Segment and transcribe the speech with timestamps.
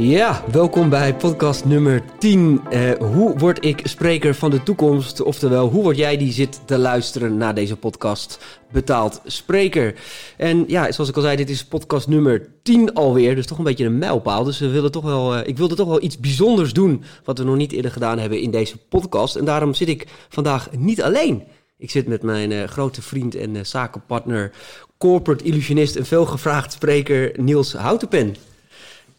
[0.00, 2.60] Ja, welkom bij podcast nummer 10.
[2.72, 5.20] Uh, hoe word ik spreker van de toekomst?
[5.20, 8.38] Oftewel, hoe word jij die zit te luisteren naar deze podcast
[8.72, 9.94] betaald spreker?
[10.36, 13.34] En ja, zoals ik al zei, dit is podcast nummer 10 alweer.
[13.34, 14.44] Dus toch een beetje een mijlpaal.
[14.44, 17.44] Dus we willen toch wel, uh, ik wilde toch wel iets bijzonders doen wat we
[17.44, 19.36] nog niet eerder gedaan hebben in deze podcast.
[19.36, 21.42] En daarom zit ik vandaag niet alleen.
[21.78, 24.52] Ik zit met mijn uh, grote vriend en zakenpartner,
[24.98, 28.34] corporate illusionist en veelgevraagd spreker Niels Houtenpen.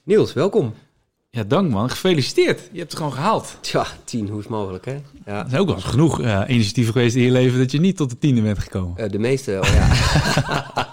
[0.04, 0.74] Niels, welkom.
[1.30, 1.90] Ja, dank man.
[1.90, 2.60] Gefeliciteerd.
[2.72, 3.58] Je hebt het gewoon gehaald.
[3.60, 4.98] Tja, tien, hoe is het mogelijk hè?
[5.26, 5.44] Ja.
[5.44, 8.10] Dat is ook wel genoeg uh, initiatieven geweest in je leven dat je niet tot
[8.10, 9.12] de tiende bent gekomen.
[9.12, 9.90] de meeste wel, ja.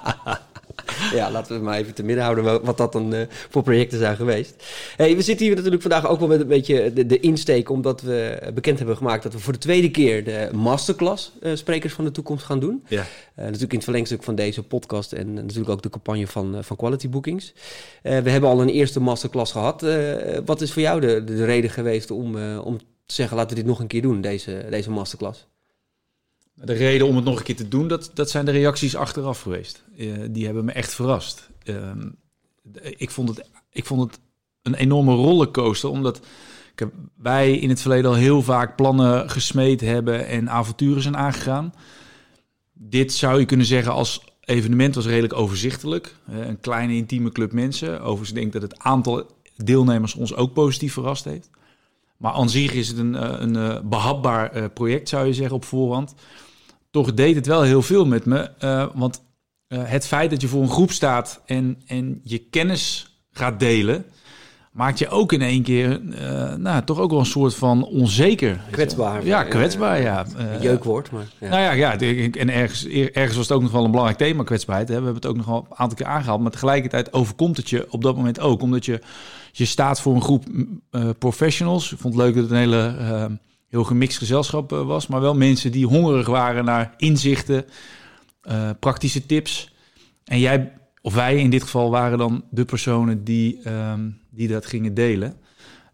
[1.13, 3.99] ja, laten we het maar even te midden houden wat dat dan uh, voor projecten
[3.99, 4.65] zijn geweest.
[4.97, 8.01] Hey, we zitten hier natuurlijk vandaag ook wel met een beetje de, de, insteek, omdat
[8.01, 12.05] we bekend hebben gemaakt dat we voor de tweede keer de masterclass uh, Sprekers van
[12.05, 12.85] de Toekomst gaan doen.
[12.89, 13.01] Ja.
[13.01, 13.05] Uh,
[13.45, 17.09] natuurlijk in het verlengstuk van deze podcast en natuurlijk ook de campagne van, van Quality
[17.09, 17.53] Bookings.
[18.03, 19.87] we hebben al een eerste masterclass gehad.
[20.45, 23.71] wat is voor jou de, de reden geweest om, om te zeggen, laten we dit
[23.71, 25.47] nog een keer doen, deze, deze masterclass?
[26.65, 29.41] De reden om het nog een keer te doen, dat, dat zijn de reacties achteraf
[29.41, 29.85] geweest.
[29.97, 31.51] Uh, die hebben me echt verrast.
[31.65, 31.77] Uh,
[32.97, 34.21] ik, vond het, ik vond het
[34.63, 36.21] een enorme rollercoaster, omdat
[36.75, 41.75] ik, wij in het verleden al heel vaak plannen gesmeed hebben en avonturen zijn aangegaan.
[42.73, 46.15] Dit zou je kunnen zeggen als evenement was redelijk overzichtelijk.
[46.31, 48.01] Uh, een kleine intieme club mensen.
[48.01, 51.51] Overigens denk dat het aantal deelnemers ons ook positief verrast heeft.
[52.17, 56.15] Maar aan zich is het een, een behapbaar project, zou je zeggen, op voorhand
[56.91, 58.51] toch deed het wel heel veel met me.
[58.65, 59.23] Uh, want
[59.69, 64.05] uh, het feit dat je voor een groep staat en, en je kennis gaat delen,
[64.73, 68.61] maakt je ook in één keer uh, nou, toch ook wel een soort van onzeker.
[68.71, 69.25] Kwetsbaar.
[69.25, 70.27] Ja, kwetsbaar, ja.
[70.61, 71.27] Jeukwoord, maar...
[71.41, 71.49] Ja.
[71.49, 74.89] Nou ja, ja, en ergens, ergens was het ook nog wel een belangrijk thema, kwetsbaarheid.
[74.89, 74.99] Hè.
[74.99, 76.41] We hebben het ook nog wel een aantal keer aangehaald.
[76.41, 78.63] Maar tegelijkertijd overkomt het je op dat moment ook.
[78.63, 79.01] Omdat je,
[79.53, 80.45] je staat voor een groep
[81.19, 81.93] professionals.
[81.93, 83.39] Ik vond het leuk dat het een hele
[83.69, 87.65] heel gemixt gezelschap uh, was, maar wel mensen die hongerig waren naar inzichten,
[88.51, 89.73] uh, praktische tips.
[90.25, 94.67] En jij, of wij in dit geval, waren dan de personen die, um, die dat
[94.67, 95.37] gingen delen.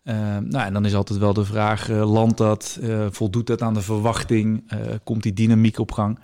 [0.04, 2.78] Uh, nou, en dan is altijd wel de vraag: landt dat?
[3.10, 4.72] voldoet dat aan de verwachting?
[5.04, 6.18] komt die dynamiek op gang?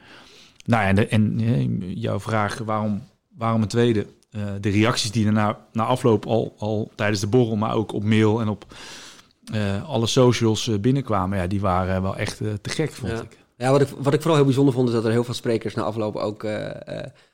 [0.64, 3.02] Nou, en, de, en jouw vraag: waarom,
[3.36, 4.06] waarom een tweede?
[4.60, 8.04] de reacties die er na, na afloop al, al tijdens de borrel, maar ook op
[8.04, 8.66] mail en op
[9.54, 13.20] uh, alle socials uh, binnenkwamen, ja, die waren wel echt uh, te gek, vond ja.
[13.20, 13.38] ik.
[13.56, 15.74] Ja, wat ik, wat ik vooral heel bijzonder vond, is dat er heel veel sprekers
[15.74, 16.44] na afloop ook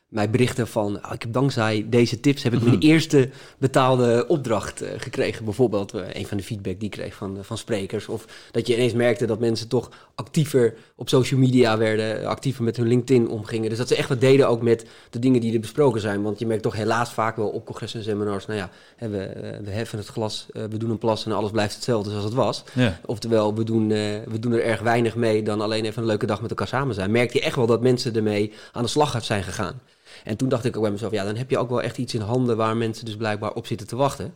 [0.08, 0.96] mij berichten van...
[0.96, 5.44] Oh, ik heb dankzij deze tips heb ik mijn eerste betaalde opdracht uh, gekregen.
[5.44, 8.08] Bijvoorbeeld uh, een van de feedback die ik kreeg van, uh, van sprekers.
[8.08, 12.26] Of dat je ineens merkte dat mensen toch actiever op social media werden.
[12.26, 13.68] Actiever met hun LinkedIn omgingen.
[13.68, 16.22] Dus dat ze echt wat deden ook met de dingen die er besproken zijn.
[16.22, 18.46] Want je merkt toch helaas vaak wel op congressen en seminars...
[18.46, 19.30] Nou ja, hè, we,
[19.64, 22.64] we heffen het glas, we doen een plas en alles blijft hetzelfde zoals het was.
[22.72, 23.00] Ja.
[23.04, 26.40] Oftewel, we doen, we doen er erg weinig mee dan alleen even een leuke dag
[26.40, 27.10] met elkaar samen zijn.
[27.10, 29.80] Merk je echt wel dat mensen ermee aan de slag zijn gegaan.
[30.24, 32.14] En toen dacht ik ook bij mezelf, ja, dan heb je ook wel echt iets
[32.14, 34.34] in handen waar mensen dus blijkbaar op zitten te wachten.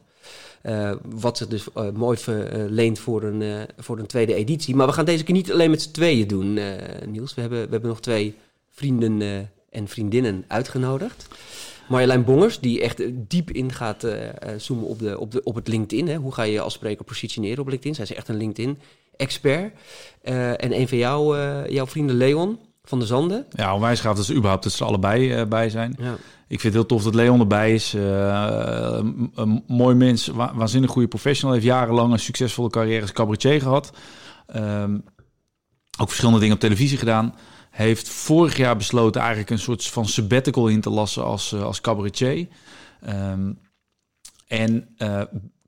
[0.62, 4.76] Uh, wat zich dus uh, mooi verleent voor een, uh, voor een tweede editie.
[4.76, 6.58] Maar we gaan deze keer niet alleen met z'n tweeën doen,
[7.06, 7.34] Niels.
[7.34, 8.34] We hebben, we hebben nog twee
[8.70, 11.28] vrienden en vriendinnen uitgenodigd.
[11.88, 14.06] Marjolein Bongers, die echt diep in gaat
[14.56, 16.08] zoomen op, de, op, de, op het LinkedIn.
[16.08, 16.16] Hè.
[16.16, 17.94] Hoe ga je je als spreker positioneren op LinkedIn?
[17.94, 19.72] Zij is echt een LinkedIn-expert.
[20.22, 21.38] en een van jou,
[21.68, 23.46] jouw vrienden, Leon, van de Zanden.
[23.50, 25.96] Ja, onwijs gaaf dat ze überhaupt dat ze allebei bij zijn.
[25.98, 26.16] Ja.
[26.50, 27.94] Ik vind het heel tof dat Leon erbij is.
[27.94, 28.98] Uh,
[29.34, 31.54] een, mooi mens, wa waanzinnig goede professional.
[31.54, 33.92] Heeft jarenlang een succesvolle carrière als cabaretier gehad.
[34.56, 35.04] Um,
[36.00, 37.34] ook verschillende dingen op televisie gedaan.
[37.70, 41.80] Heeft vorig jaar besloten eigenlijk een soort van sabbatical in te lassen als, uh, als
[41.80, 42.46] cabaretier.
[43.08, 43.58] Um,
[44.46, 44.96] en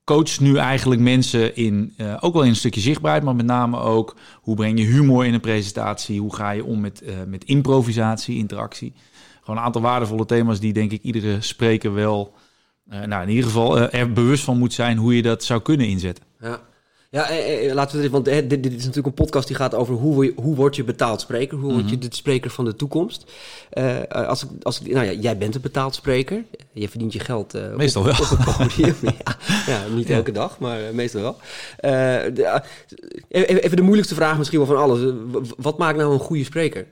[0.05, 3.79] coacht nu eigenlijk mensen in, uh, ook wel in een stukje zichtbaarheid, maar met name
[3.79, 7.45] ook hoe breng je humor in een presentatie, hoe ga je om met, uh, met
[7.45, 8.93] improvisatie, interactie.
[9.43, 12.35] Gewoon een aantal waardevolle thema's die denk ik iedere spreker wel,
[12.93, 15.87] uh, nou in ieder geval er bewust van moet zijn hoe je dat zou kunnen
[15.87, 16.25] inzetten.
[16.41, 16.61] Ja.
[17.13, 19.57] Ja, eh, eh, laten we dit, want eh, dit, dit, is natuurlijk een podcast die
[19.57, 21.59] gaat over hoe, hoe word je betaald spreker?
[21.59, 23.31] Hoe word je de spreker van de toekomst?
[23.73, 26.45] Uh, als ik, als ik, nou ja, jij bent een betaald spreker.
[26.73, 27.55] Je verdient je geld.
[27.55, 28.21] Uh, meestal op, wel.
[28.21, 28.95] Op het podium.
[29.03, 29.37] ja,
[29.67, 30.15] ja, niet ja.
[30.15, 31.37] elke dag, maar uh, meestal wel.
[32.31, 32.63] De,
[33.29, 35.13] even de moeilijkste vraag misschien wel van alles.
[35.57, 36.87] Wat maakt nou een goede spreker?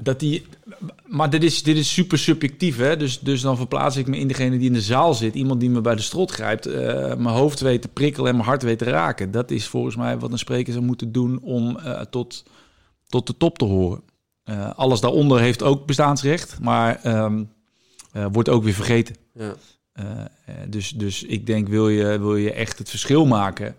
[0.00, 0.46] Dat die,
[1.06, 2.96] maar dit is, dit is super subjectief, hè?
[2.96, 5.34] Dus, dus dan verplaats ik me in degene die in de zaal zit.
[5.34, 6.74] Iemand die me bij de strot grijpt, uh,
[7.14, 9.30] mijn hoofd weet te prikkelen en mijn hart weet te raken.
[9.30, 12.44] Dat is volgens mij wat een spreker zou moeten doen om uh, tot,
[13.08, 14.02] tot de top te horen.
[14.44, 17.50] Uh, alles daaronder heeft ook bestaansrecht, maar um,
[18.32, 19.16] wordt ook weer vergeten.
[19.34, 19.54] Ja.
[19.92, 23.76] Eh, eh, dus, dus ik denk, wil je, wil je echt het verschil maken,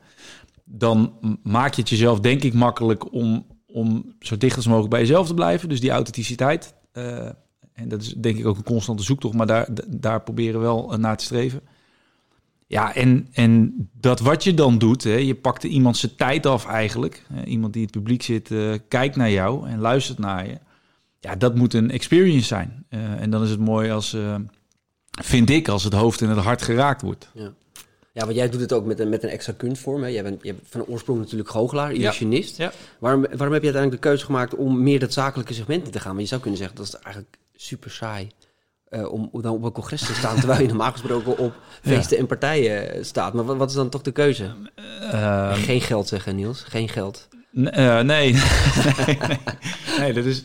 [0.64, 1.14] dan
[1.44, 5.28] maak je het jezelf denk ik makkelijk om, om zo dicht als mogelijk bij jezelf
[5.28, 5.70] te blijven.
[5.70, 6.74] Dus die authenticiteit.
[6.92, 7.30] eh,
[7.74, 10.94] en dat is denk ik ook een constante zoektocht, maar daar, daar proberen we wel
[10.94, 11.62] eh, naar te streven.
[12.68, 16.66] Ja, en, en dat wat je dan doet, hè, je pakt iemand zijn tijd af
[16.66, 17.26] eigenlijk.
[17.34, 20.58] Hè, iemand die in het publiek zit, eh, kijkt naar jou en luistert naar je.
[21.20, 22.86] Ja, dat moet een experience zijn.
[22.90, 24.36] Eh, en dan is het mooi als, eh,
[25.10, 27.32] vind ik, als het hoofd en het hart geraakt wordt.
[27.34, 27.54] Ja,
[28.14, 30.02] want jij doet het ook met een, met een extra kunstvorm.
[30.04, 30.08] Hè?
[30.10, 32.58] Jij bent, je bent van oorsprong natuurlijk goochelaar, illusionist.
[32.58, 32.72] Ja.
[33.00, 36.00] Waarom, waarom heb je uiteindelijk de keuze gemaakt om meer dat zakelijke segment in te
[36.00, 36.10] gaan?
[36.12, 38.28] Want je zou kunnen zeggen, dat is eigenlijk super saai.
[38.90, 42.28] eh, om, dan op een congres te staan, terwijl je normaal gesproken op feesten en
[42.28, 43.34] partijen eh, staat.
[43.34, 44.56] Maar wat, wat is dan toch de keuze?
[45.12, 46.62] Eh, Geen geld zeggen, Niels.
[46.64, 47.28] Geen geld.
[47.60, 48.06] N- nee.
[48.06, 49.38] nee, nee.
[50.00, 50.44] Nee, dat is.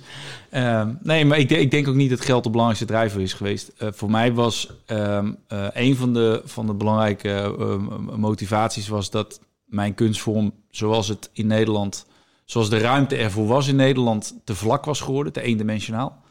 [0.50, 3.72] Ehm, nee, maar ik, ik denk ook niet dat geld de belangrijkste drijver is geweest.
[3.78, 7.28] Eh, voor mij was ehm, eh, een van de, van de belangrijke
[7.58, 12.06] eh, motivaties was dat mijn kunstvorm, zoals het in Nederland,
[12.44, 16.22] zoals de ruimte ervoor was in Nederland, te vlak was geworden, te eendimensionaal.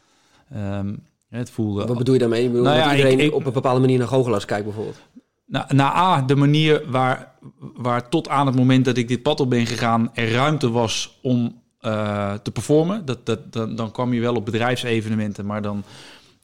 [0.52, 0.94] Ehm,
[1.28, 1.86] het voelde.
[1.86, 2.42] Wat bedoel je daarmee?
[2.44, 4.64] Ik bedoel, Nou dat ja, iedereen ik- ik- op een bepaalde manier naar goochelaars kijkt
[4.64, 4.98] bijvoorbeeld.
[5.46, 9.40] Nou, na A, de manier waar, waar tot aan het moment dat ik dit pad
[9.40, 13.04] op ben gegaan, er ruimte was om eh, te performen.
[13.04, 15.84] Dat, dat, dan, dan kwam je wel op bedrijfsevenementen, maar dan,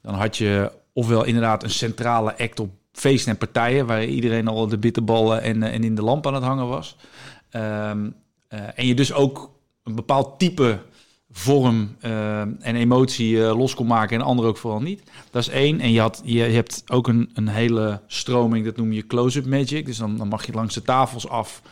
[0.02, 4.68] dan had je ofwel inderdaad een centrale act op feesten en partijen, waar iedereen al
[4.68, 6.96] de bitterballen en, eh, en in de lamp aan het hangen was.
[7.50, 8.10] Ehm,
[8.48, 9.50] eh, en je dus ook
[9.82, 10.78] een bepaald type
[11.30, 15.02] vorm en emotie los kon maken en anderen ook vooral niet.
[15.30, 15.80] Dat is één.
[15.80, 19.86] En je, had, je hebt ook een, een hele stroming, dat noem je close-up magic.
[19.86, 21.62] Dus dan, dan mag je langs de tafels af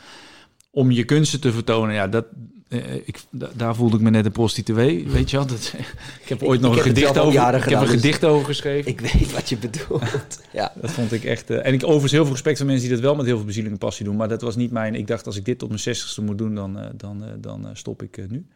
[0.74, 1.94] om je kunsten te vertonen.
[1.94, 2.24] Ja, dat,
[2.68, 5.46] eh, ik, da- daar voelde ik me net een prostituee, weet je wel.
[5.46, 5.74] Dat,
[6.22, 8.90] ik heb ooit nog ik een gedicht over, ik heb een dus- gedicht over geschreven.
[8.90, 10.02] Ik weet wat je bedoelt.
[10.52, 10.72] ja.
[10.80, 11.50] Dat vond ik echt.
[11.50, 13.46] eh, en ik overigens heel veel respect voor mensen die dat wel met heel veel
[13.46, 14.16] bezieling en passie doen.
[14.16, 14.94] Maar dat was niet mijn.
[14.94, 18.02] Ik dacht, als ik dit tot mijn zestigste moet doen, dan, eh, dan, dan stop
[18.02, 18.46] ik nu.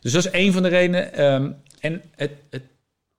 [0.00, 1.12] Dus dat is één van de redenen.
[1.14, 1.50] Ehm,
[1.80, 2.62] en het, het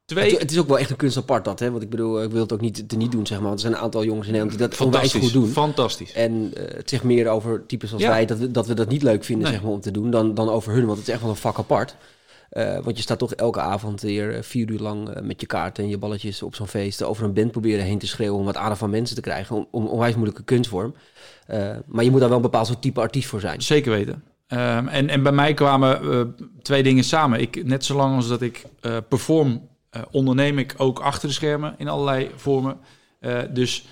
[0.07, 0.31] twee.
[0.31, 1.71] Het, het is ook wel echt een kunst apart dat, hè?
[1.71, 3.47] Want ik bedoel, ik wil het ook niet te niet doen, zeg maar.
[3.47, 5.31] Want er zijn een aantal jongens in Nederland die dat onwijs fantastisch.
[5.31, 5.51] goed doen.
[5.51, 6.13] Fantastisch.
[6.13, 8.09] En eh, het zegt meer over types als Ja.
[8.09, 9.53] wij, dat we, dat we dat niet leuk vinden Nee.
[9.53, 10.85] zeg maar, om te doen, dan, dan over hun.
[10.85, 11.95] Want het is echt wel een vak apart.
[12.49, 15.83] Eh, want je staat toch elke avond weer eh, vier uur lang met je kaarten
[15.83, 18.57] en je balletjes op zo'n feest over een band proberen heen te schreeuwen om wat
[18.57, 19.55] aandacht van mensen te krijgen.
[19.55, 20.95] Om, om onwijs moeilijke kunstvorm.
[21.85, 23.61] Maar je moet daar wel een bepaald soort type artiest voor zijn.
[23.61, 24.23] Zeker weten.
[24.47, 27.39] Ehm, en, en bij mij kwamen twee dingen samen.
[27.41, 28.63] Ik, net zolang als dat ik
[29.09, 32.77] perform, eh, onderneem ik ook achter de schermen in allerlei vormen.
[33.19, 33.87] Eh, dus,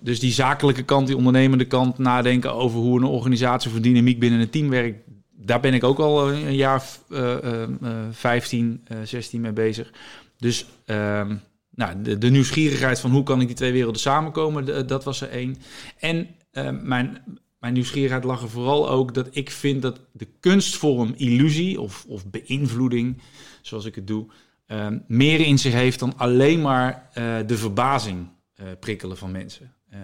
[0.00, 4.40] dus die zakelijke kant, die ondernemende kant, nadenken over hoe een organisatie voor dynamiek binnen
[4.40, 4.98] een team werkt.
[5.30, 7.68] Daar ben ik ook al een een jaar eh, eh, eh,
[8.10, 9.92] 15, eh, 16 mee bezig.
[10.36, 11.36] Dus ehm,
[11.74, 15.28] nou, de, de nieuwsgierigheid van hoe kan ik die twee werelden samenkomen, dat was er
[15.28, 15.56] één.
[15.98, 17.22] En eh, mijn,
[17.58, 22.26] mijn nieuwsgierigheid lag er vooral ook dat ik vind dat de kunstvorm illusie of, of
[22.26, 23.20] beïnvloeding,
[23.62, 24.26] zoals ik het doe,
[24.72, 29.72] eh, meer in zich heeft dan alleen maar eh, de verbazing eh, prikkelen van mensen.
[29.90, 29.98] Eh,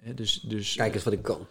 [0.00, 1.46] hè, dus, dus Kijk eens wat ik kan.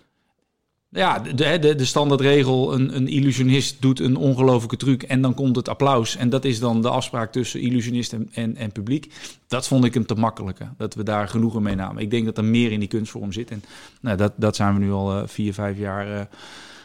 [0.90, 5.56] ja, de, de, de standaardregel, een, een illusionist doet een ongelofelijke truc en dan komt
[5.56, 6.16] het applaus.
[6.16, 9.14] En dat is dan de afspraak tussen illusionist en, en, en publiek.
[9.48, 12.02] Dat vond ik hem te makkelijke, dat we daar genoegen mee namen.
[12.02, 13.52] Ik denk dat er meer in die kunstvorm zit.
[13.52, 13.64] En
[14.02, 16.28] nou, dat, dat zijn we nu al eh, vier, vijf jaar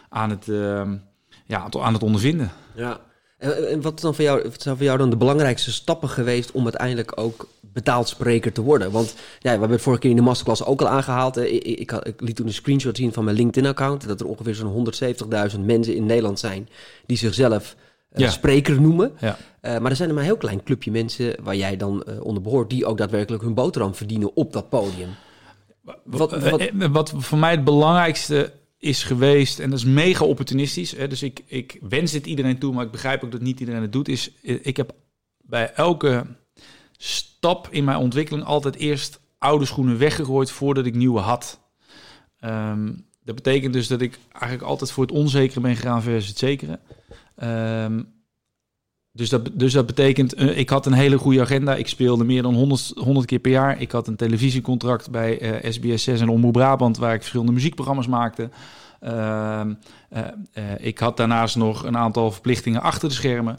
[0.08, 0.90] aan, het, eh,
[1.46, 2.50] ja, aan het ondervinden.
[2.74, 3.00] Ja.
[3.38, 6.50] En, en wat, dan voor jou, wat zijn voor jou dan de belangrijkste stappen geweest
[6.52, 8.90] om uiteindelijk ook betaald spreker te worden?
[8.90, 11.36] Want ja, we hebben het vorige keer in de masterclass ook al aangehaald.
[11.36, 14.06] Eh, Ik, ik, ik, liet toen een screenshot zien van mijn LinkedIn-account.
[14.08, 14.92] Dat er ongeveer zo'n
[15.54, 16.68] 170.000 mensen in Nederland zijn
[17.06, 17.76] die zichzelf
[18.10, 18.30] eh, Ja.
[18.30, 19.12] spreker noemen.
[19.20, 19.36] Ja.
[19.60, 22.20] Eh, maar er zijn er maar een heel klein clubje mensen waar jij dan eh,
[22.24, 22.70] onder behoort...
[22.70, 25.08] die ook daadwerkelijk hun boterham verdienen op dat podium.
[26.04, 30.24] Wat, Eh, wat, eh, wat voor mij het belangrijkste is geweest, en dat is mega
[30.24, 33.60] opportunistisch, hè, dus ik, ik wens dit iedereen toe, maar ik begrijp ook dat niet
[33.60, 34.94] iedereen het doet, is ik heb
[35.38, 36.26] bij elke
[36.96, 41.60] stap in mijn ontwikkeling altijd eerst oude schoenen weggegooid voordat ik nieuwe had.
[42.40, 46.38] Ehm, dat betekent dus dat ik eigenlijk altijd voor het onzekere ben gegaan versus het
[46.38, 46.80] zekere.
[47.36, 48.02] Ehm,
[49.16, 51.74] dus dat, dus dat betekent, eh, ik had een hele goede agenda.
[51.74, 53.80] Ik speelde meer dan 100, 100 keer per jaar.
[53.80, 58.06] Ik had een televisiecontract bij eh, SBS 6 en Omroep Brabant, waar ik verschillende muziekprogramma's
[58.06, 58.50] maakte.
[59.00, 59.74] Ehm,
[60.08, 63.58] eh, eh, ik had daarnaast nog een aantal verplichtingen achter de schermen.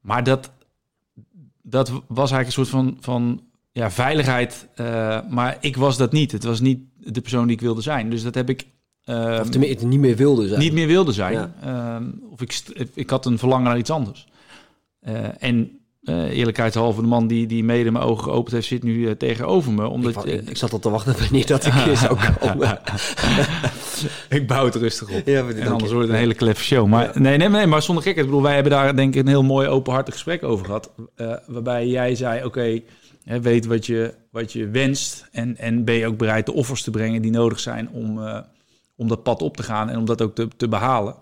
[0.00, 0.50] Maar dat,
[1.62, 3.40] dat was eigenlijk een soort van, van
[3.72, 4.68] ja, veiligheid.
[4.74, 6.32] eh, maar ik was dat niet.
[6.32, 8.10] Het was niet de persoon die ik wilde zijn.
[8.10, 8.66] Dus dat heb ik...
[9.04, 10.60] ehm, of tenminste niet meer wilde zijn.
[10.60, 11.32] niet meer wilde zijn.
[11.32, 11.52] Ja.
[11.62, 12.62] Ehm, of ik,
[12.94, 14.26] ik had een verlangen naar iets anders.
[15.06, 18.94] Eh, en uh, eerlijkheidshalve, de man die, die mede mijn ogen geopend heeft, zit nu
[18.94, 19.88] uh, tegenover me.
[19.88, 22.80] Omdat, ik, ik, ik, zat al te wachten wanneer dat ik hier zou komen.
[24.38, 25.26] ik bouw het rustig op.
[25.26, 26.86] Ja, en anders wordt het een hele kleffe show.
[26.86, 27.18] Maar, ja.
[27.20, 28.24] nee, nee, nee, maar zonder gekheid.
[28.24, 30.90] Ik bedoel, wij hebben daar denk ik een heel mooi openhartig gesprek over gehad.
[31.16, 32.84] Uh, waarbij jij zei, oké, okay,
[33.40, 35.28] weet wat je, wat je wenst.
[35.32, 38.20] En, en ben je ook bereid de offers te brengen die nodig zijn om,
[38.96, 41.14] om dat pad op te gaan en om dat ook te, te behalen.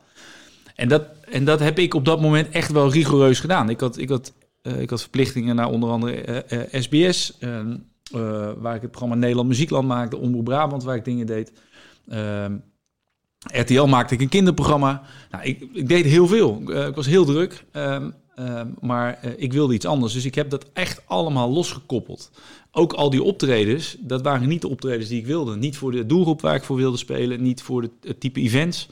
[0.75, 1.03] En dat,
[1.35, 3.69] en dat heb ik op dat moment echt wel rigoureus gedaan.
[3.69, 7.77] Ik had, ik had, uh, ik had verplichtingen naar onder andere uh, uh, SBS, ehm,
[8.59, 11.53] waar ik het programma Nederland Muziekland maakte, Omroep Brabant, waar ik dingen deed.
[12.09, 12.57] Ehm,
[13.39, 15.03] RTL maakte ik een kinderprogramma.
[15.31, 16.63] Nou, ik, ik deed heel veel.
[16.89, 17.65] ik was heel druk.
[17.73, 18.15] Um,
[18.81, 20.13] maar ik wilde iets anders.
[20.13, 22.31] Dus ik heb dat echt allemaal losgekoppeld.
[22.71, 25.57] Ook al die optredens, dat waren niet de optredens die ik wilde.
[25.57, 27.43] Niet voor de doelgroep waar ik voor wilde spelen.
[27.43, 28.89] Niet voor de, het type events.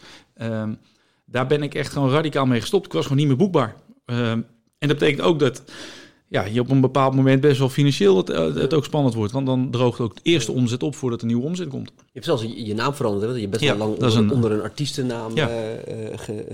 [1.33, 2.87] Daar ben ik echt gewoon radicaal mee gestopt.
[2.87, 3.75] Ik was gewoon niet meer boekbaar.
[4.07, 4.47] Uh, en
[4.79, 5.63] dat betekent ook dat
[6.29, 9.33] ja, je op een bepaald moment best wel financieel het, uh, het ook spannend wordt.
[9.33, 11.93] Want dan droogt ook de eerste omzet op voordat er nieuwe omzet komt.
[11.97, 13.33] Je hebt zelfs je, je naam veranderd.
[13.33, 13.39] Hè?
[13.39, 15.49] Je bent ja, wel lang onder een, onder, een, artiestennaam ja.
[15.49, 16.45] uh, ge,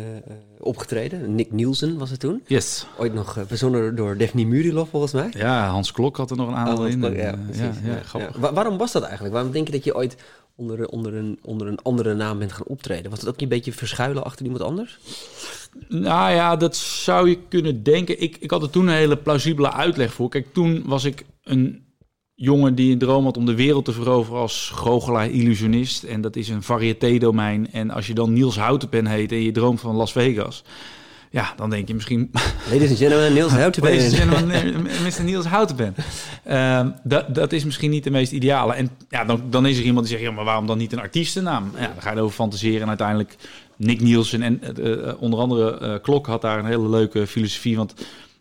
[0.59, 1.35] opgetreden.
[1.35, 2.43] Nick Nielsen was het toen.
[2.47, 2.87] Yes.
[2.99, 5.29] Ooit nog verzonnen door Daphne Murilov volgens mij.
[5.37, 7.01] Ja, Hans Klok had er nog een aantal oh, in.
[7.01, 9.35] Klok, ja, ja, ja, waarom was dat eigenlijk?
[9.35, 10.17] Waarom denk je dat je ooit
[10.59, 13.11] onder, onder, een, onder een andere naam bent gaan optreden.
[13.11, 14.99] Was het ook niet een beetje verschuilen achter iemand anders?
[15.89, 18.21] Nou ja, dat zou je kunnen denken.
[18.21, 20.29] Ik, ik had er toen een hele plausibele uitleg voor.
[20.29, 21.87] Kijk, toen was ik een
[22.35, 26.03] jongen die een droom had om de wereld te veroveren als goochelaar, illusionist.
[26.03, 27.73] En dat is een variété-domein.
[27.73, 30.65] En als je dan Niels Houtenpen heet en je droomt van Las Vegas...
[31.31, 32.31] Ja, dan denk je misschien...
[32.71, 33.93] Ladies and gentlemen, Niels Houtenpen.
[33.93, 35.25] Ladies and gentlemen, Mr.
[35.25, 35.95] Niels Houtenpen.
[36.49, 38.75] Uh, dat, dat is misschien niet de meest ideale.
[38.75, 41.01] En ja, dan, dan is er iemand die zegt, ja, maar waarom dan niet een
[41.01, 41.71] artiestennaam?
[41.75, 43.37] Ja, dan ga je over fantaseren en uiteindelijk
[43.77, 47.95] Nick Nielsen en uh, onder andere uh, Klok had daar een hele leuke filosofie, want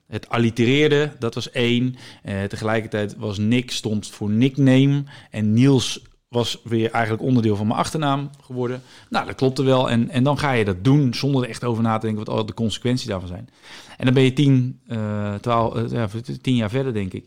[0.07, 1.95] het allitereerde, dat was één.
[2.25, 7.79] Uh, tegelijkertijd was Nick stond voor nickname en Niels was weer eigenlijk onderdeel van mijn
[7.79, 8.81] achternaam geworden.
[9.09, 9.89] Nou, dat klopte wel.
[9.89, 12.35] En, en dan ga je dat doen zonder er echt over na te denken wat
[12.35, 13.49] al de consequenties daarvan zijn.
[13.97, 16.07] En dan ben je tien, uh, twaalf, uh, ja,
[16.41, 17.25] tien jaar verder, denk ik.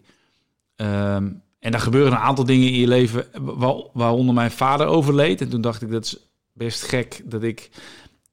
[0.77, 5.41] Um, en dan gebeuren een aantal dingen in je leven, waar, waaronder mijn vader overleed.
[5.41, 6.17] En toen dacht ik, dat is
[6.53, 7.71] best gek dat ik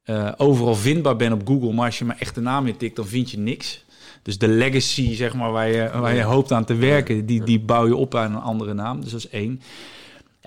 [0.04, 1.72] uh, overal vindbaar ben op Google.
[1.72, 3.84] Maar als je mijn echte naam intikt, dan vind je niks.
[4.22, 7.60] Dus de legacy, zeg maar, waar je, waar je hoopt aan te werken, die, die
[7.60, 9.00] bouw je op aan een andere naam.
[9.00, 9.60] Dus dat is één.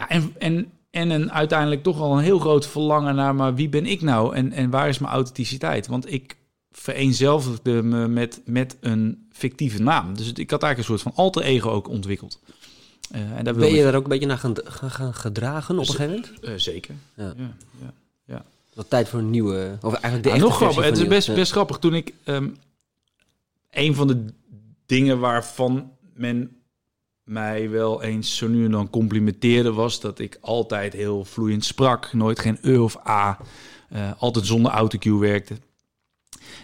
[0.01, 3.69] Ja, en, en, en een uiteindelijk toch al een heel groot verlangen naar, maar wie
[3.69, 5.87] ben ik nou en, en waar is mijn authenticiteit?
[5.87, 6.37] Want ik
[6.71, 10.17] vereenzelvigde me met, met een fictieve naam.
[10.17, 12.39] Dus ik had eigenlijk een soort van alter ego ook ontwikkeld.
[13.15, 15.93] Uh, en daar ben je daar ook een beetje naar gaan, gaan gedragen op een
[15.93, 16.31] gegeven moment?
[16.43, 16.95] Uh, zeker.
[17.15, 17.33] Ja.
[17.37, 17.93] Ja, ja,
[18.25, 18.45] ja.
[18.73, 20.83] Wat tijd voor een nieuwe, of eigenlijk de ja, nog grappig.
[20.83, 21.77] Het is best, best grappig.
[21.77, 22.57] Toen ik um,
[23.71, 24.25] een van de
[24.85, 26.60] dingen waarvan men
[27.31, 32.13] mij wel eens zo nu en dan complimenteerde was dat ik altijd heel vloeiend sprak,
[32.13, 33.39] nooit geen e of a,
[33.93, 35.57] uh, altijd zonder autocue werkte.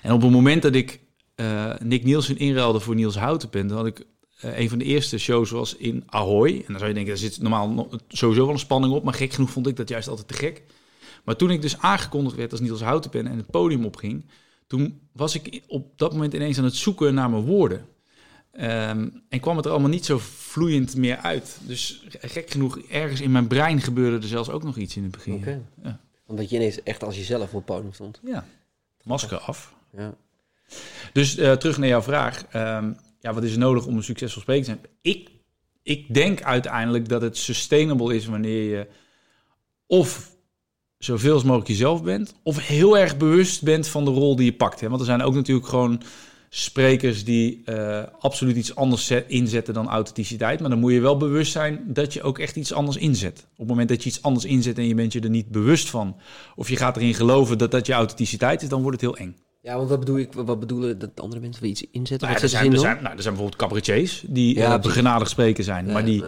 [0.02, 1.00] En op het moment dat ik
[1.36, 4.06] uh, Nick Nielsen inruilde voor Niels Houtenpen, had ik
[4.46, 6.50] uh, een van de eerste shows was in Ahoy.
[6.50, 9.34] En dan zou je denken, daar zit normaal sowieso wel een spanning op, maar gek
[9.34, 10.64] genoeg vond ik dat juist altijd te gek.
[11.24, 14.26] Maar toen ik dus aangekondigd werd als Niels Houtenpen en het podium opging,
[14.68, 17.86] toen was ik op dat moment ineens aan het zoeken naar mijn woorden.
[18.62, 21.58] Um, en kwam het er allemaal niet zo vloeiend meer uit.
[21.62, 25.12] Dus gek genoeg, ergens in mijn brein gebeurde er zelfs ook nog iets in het
[25.12, 25.34] begin.
[25.34, 25.62] Okay.
[25.84, 26.00] Ja.
[26.26, 28.20] Omdat je ineens echt als jezelf op podium stond.
[28.24, 28.46] Ja,
[29.04, 29.74] masker af.
[29.98, 30.16] Ja.
[31.14, 32.46] Dus uh, terug naar jouw vraag.
[32.56, 34.86] Um, ja, wat is er nodig om een succesvol spreker te zijn?
[35.02, 35.30] Ik,
[35.84, 38.88] ik denk uiteindelijk dat het sustainable is wanneer je
[39.86, 40.36] of
[40.98, 44.54] zoveel als mogelijk jezelf bent, of heel erg bewust bent van de rol die je
[44.54, 44.80] pakt.
[44.80, 44.88] Hè?
[44.88, 46.02] Want er zijn ook natuurlijk gewoon
[46.50, 50.60] sprekers die uh, absoluut iets anders inzetten dan authenticiteit.
[50.60, 53.40] Maar dan moet je wel bewust zijn dat je ook echt iets anders inzet.
[53.52, 55.90] Op het moment dat je iets anders inzet en je bent je er niet bewust
[55.90, 56.16] van,
[56.56, 59.36] of je gaat erin geloven dat dat je authenticiteit is, dan wordt het heel eng.
[59.62, 60.34] Ja, want wat bedoel ik?
[60.34, 62.28] Wat bedoelen dat andere mensen iets inzetten?
[62.28, 65.30] Nou, ja, er, zijn, er, zijn, nou, er zijn bijvoorbeeld cabaretiers die ja, uh, begenadigd
[65.30, 66.24] spreken zijn, ja, maar die,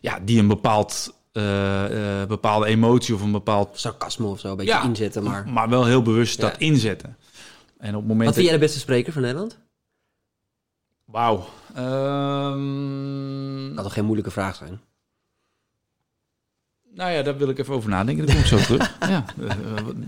[0.00, 4.56] ja, die een bepaald uh, uh, bepaalde emotie of een bepaald sarcasme of zo een
[4.56, 7.16] beetje ja, inzetten, maar maar wel heel bewust dat inzetten.
[7.84, 9.58] En op het moment Wat vind jij de beste spreker van Nederland?
[11.04, 11.44] Wauw.
[11.78, 13.74] Um...
[13.74, 14.80] Dat toch geen moeilijke vraag zijn?
[16.94, 18.26] Nou ja, daar wil ik even over nadenken.
[18.26, 18.96] Daar kom ik zo terug.
[19.08, 19.50] Ja, uh,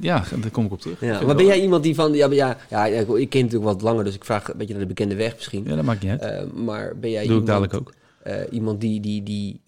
[0.00, 1.00] ja, daar kom ik op terug.
[1.00, 2.12] Ja, maar ben jij iemand die van...
[2.12, 4.88] Ja, ja, ja, ik ken natuurlijk wat langer, dus ik vraag een beetje naar de
[4.88, 5.64] bekende weg misschien.
[5.64, 6.46] Ja, dat maakt niet uit.
[6.46, 7.94] Uh, maar ben jij Doe iemand, ik dadelijk ook.
[8.26, 9.00] Uh, iemand die...
[9.00, 9.62] die, die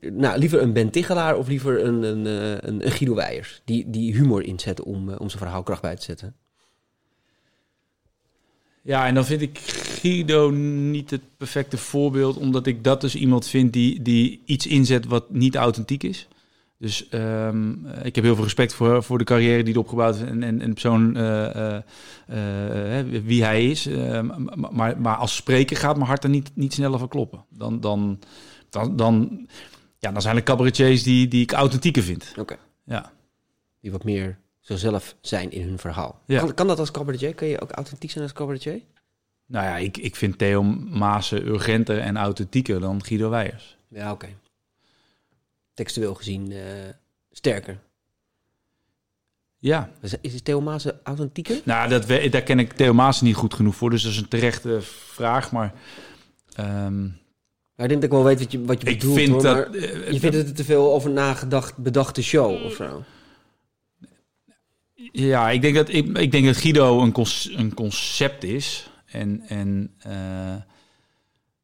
[0.00, 3.62] nou, liever een Ben Tichelaar of liever een, een, een, een Guido Weijers?
[3.64, 6.34] Die, die humor inzetten om, om zijn verhaal kracht bij te zetten?
[8.82, 13.46] Ja, en dan vind ik Guido niet het perfecte voorbeeld, omdat ik dat dus iemand
[13.46, 16.28] vind die, die iets inzet wat niet authentiek is.
[16.78, 20.30] Dus ehm, ik heb heel veel respect voor, voor de carrière die hij opgebouwd heeft
[20.30, 21.78] en, en, en persoon uh,
[22.30, 23.86] uh, wie hij is.
[23.86, 24.26] Ehm,
[24.70, 27.44] maar, maar als spreker gaat mijn hart er niet, niet sneller van kloppen.
[27.48, 28.18] Dan, dan,
[28.68, 29.46] dan, dan,
[29.98, 32.34] ja, dan zijn er cabaretiers die, die ik authentieker vind.
[32.38, 32.56] Oké.
[32.84, 33.12] Ja.
[33.80, 36.20] Die wat meer zichzelf zijn in hun verhaal.
[36.26, 36.38] Ja.
[36.38, 37.34] Kan, kan dat als cabaretier?
[37.34, 38.80] Kun je ook authentiek zijn als cabaretier?
[39.46, 43.76] Nou ja, ik, ik vind Theo Maassen urgenter en authentieker dan Guido Weijers.
[43.88, 44.28] Ja, oké.
[45.74, 46.60] Textueel gezien uh,
[47.30, 47.78] sterker.
[49.58, 49.90] Ja.
[50.00, 51.60] Is, is Theo Maassen authentieker?
[51.64, 53.90] Nou, dat, daar ken ik Theo Maassen niet goed genoeg voor.
[53.90, 55.52] Dus dat is een terechte vraag.
[55.52, 55.74] Maar...
[56.60, 57.20] Um,
[57.76, 59.16] ik denk dat ik wel weet wat je, wat je ik bedoelt.
[59.16, 63.04] Vind dat, uh, je vindt het te veel over nagedacht, bedachte show of zo?
[65.12, 67.14] Ja, ik denk dat, ik, ik denk dat Guido een,
[67.56, 68.90] een concept is.
[69.06, 70.12] En, en uh,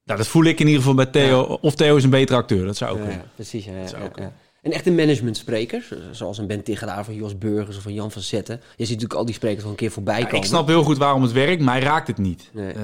[0.08, 1.58] nou, dat voel ik in ieder geval bij Theo.
[1.60, 3.72] Of Theo is een betere acteur, dat zou ook ja, Precies, ja.
[4.16, 8.10] ja, En echt een managementspreker, zoals een Ben Tigelaar van Jos Burgers of van Jan
[8.10, 8.56] van Zetten.
[8.56, 10.36] Je ziet natuurlijk al die sprekers al een keer voorbij komen.
[10.36, 12.50] ik snap heel goed waarom het werkt, mij raakt het niet.
[12.52, 12.74] Nee.
[12.74, 12.82] Uh,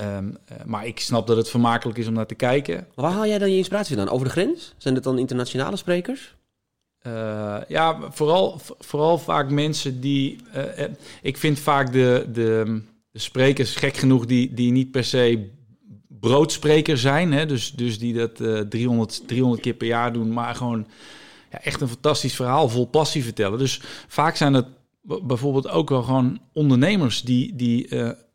[0.00, 2.86] uh, um, maar ik snap dat het vermakelijk is om naar te kijken.
[2.94, 4.08] waar haal jij dan je inspiratie dan?
[4.08, 4.74] Over de grens?
[4.76, 6.34] Zijn het dan internationale sprekers?
[7.06, 10.38] Uh, ja, vooral, vooral vaak mensen die.
[10.56, 10.84] Uh,
[11.22, 15.50] ik vind vaak de, de, de, sprekers, gek genoeg, die, die niet per se
[16.08, 17.32] broodspreker zijn.
[17.32, 17.46] Hè?
[17.46, 20.86] Dus, dus die dat uh, 300, 300 keer per jaar doen, maar gewoon
[21.50, 23.58] ja, echt een fantastisch verhaal vol passie vertellen.
[23.58, 24.66] Dus vaak zijn het
[25.02, 27.88] bijvoorbeeld ook wel gewoon ondernemers die, die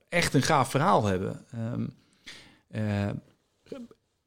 [0.10, 1.46] echt een gaaf verhaal hebben.
[1.56, 1.94] Um,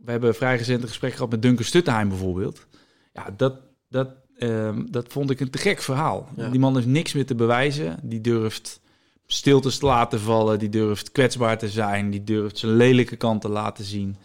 [0.04, 2.66] we hebben vrij recent een gesprek gehad met Duncan Stuttenheim bijvoorbeeld.
[3.12, 3.54] Ja, dat,
[3.88, 4.08] dat,
[4.38, 6.28] Ehm, dat vond ik een te gek verhaal.
[6.50, 7.98] Die man heeft niks meer te bewijzen.
[8.02, 8.80] Die durft
[9.26, 10.58] stiltes te laten vallen.
[10.58, 12.10] Die durft kwetsbaar te zijn.
[12.10, 14.16] Die durft zijn lelijke kant te laten zien.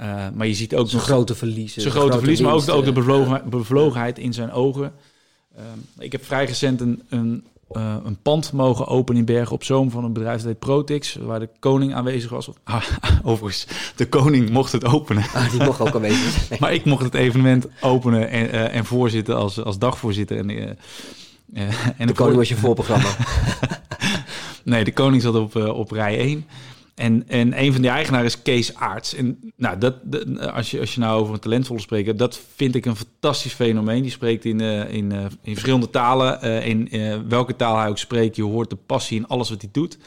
[0.00, 1.82] Uh, maar je ziet ook zijn grote verliezen.
[1.82, 4.92] Zijn grote, verlies, maar ook, ook de bevlogen, bevlogenheid in zijn ogen.
[5.58, 5.62] Uh,
[5.98, 9.90] ik heb vrij recent een, een uh, een pand mogen openen in Bergen op Zoom
[9.90, 12.48] van een bedrijf dat heet Protix, waar de koning aanwezig was.
[12.64, 12.82] Ah,
[13.22, 15.24] overigens, de koning mocht het openen.
[15.34, 16.60] Ah, die mocht ook aanwezig zijn.
[16.62, 20.36] maar ik mocht het evenement openen en, uh, en voorzitten als, als dagvoorzitter.
[20.38, 20.64] En, uh,
[21.96, 23.08] en de, koning was je voorprogramma.
[24.64, 26.46] nee, de koning zat op, op rij 1.
[27.00, 29.14] En, en een van die eigenaren is Kees Aarts.
[29.14, 29.94] En nou, dat,
[30.52, 34.02] als, je, als je nou over een talentvolle spreker, dat vind ik een fantastisch fenomeen.
[34.02, 36.38] Die spreekt in, uh, in, uh, in verschillende talen.
[36.44, 36.88] Uh, in
[37.28, 39.98] welke taal hij ook spreekt, je hoort de passie in alles wat hij doet.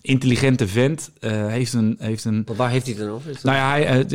[0.00, 1.10] Intelligente vent.
[1.20, 3.38] heeft een, heeft een, waar heeft hij het dan over?
[3.42, 4.06] Nou ja, hij,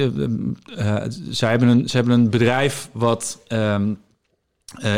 [1.30, 3.98] zij, hebben een, ze hebben een bedrijf wat um,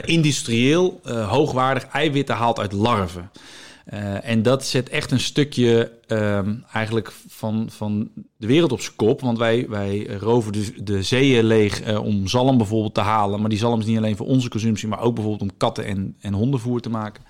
[0.05, 3.29] industrieel hoogwaardig eiwitten haalt uit larven.
[3.93, 6.39] Uh, en dat zet echt een stukje uh,
[6.73, 9.21] eigenlijk van, van de wereld op zijn kop.
[9.21, 13.39] Want wij, wij roven de, de zeeën leeg uh, om zalm bijvoorbeeld te halen.
[13.39, 16.15] Maar die zalm is niet alleen voor onze consumptie, maar ook bijvoorbeeld om katten- en,
[16.19, 17.23] en hondenvoer te maken.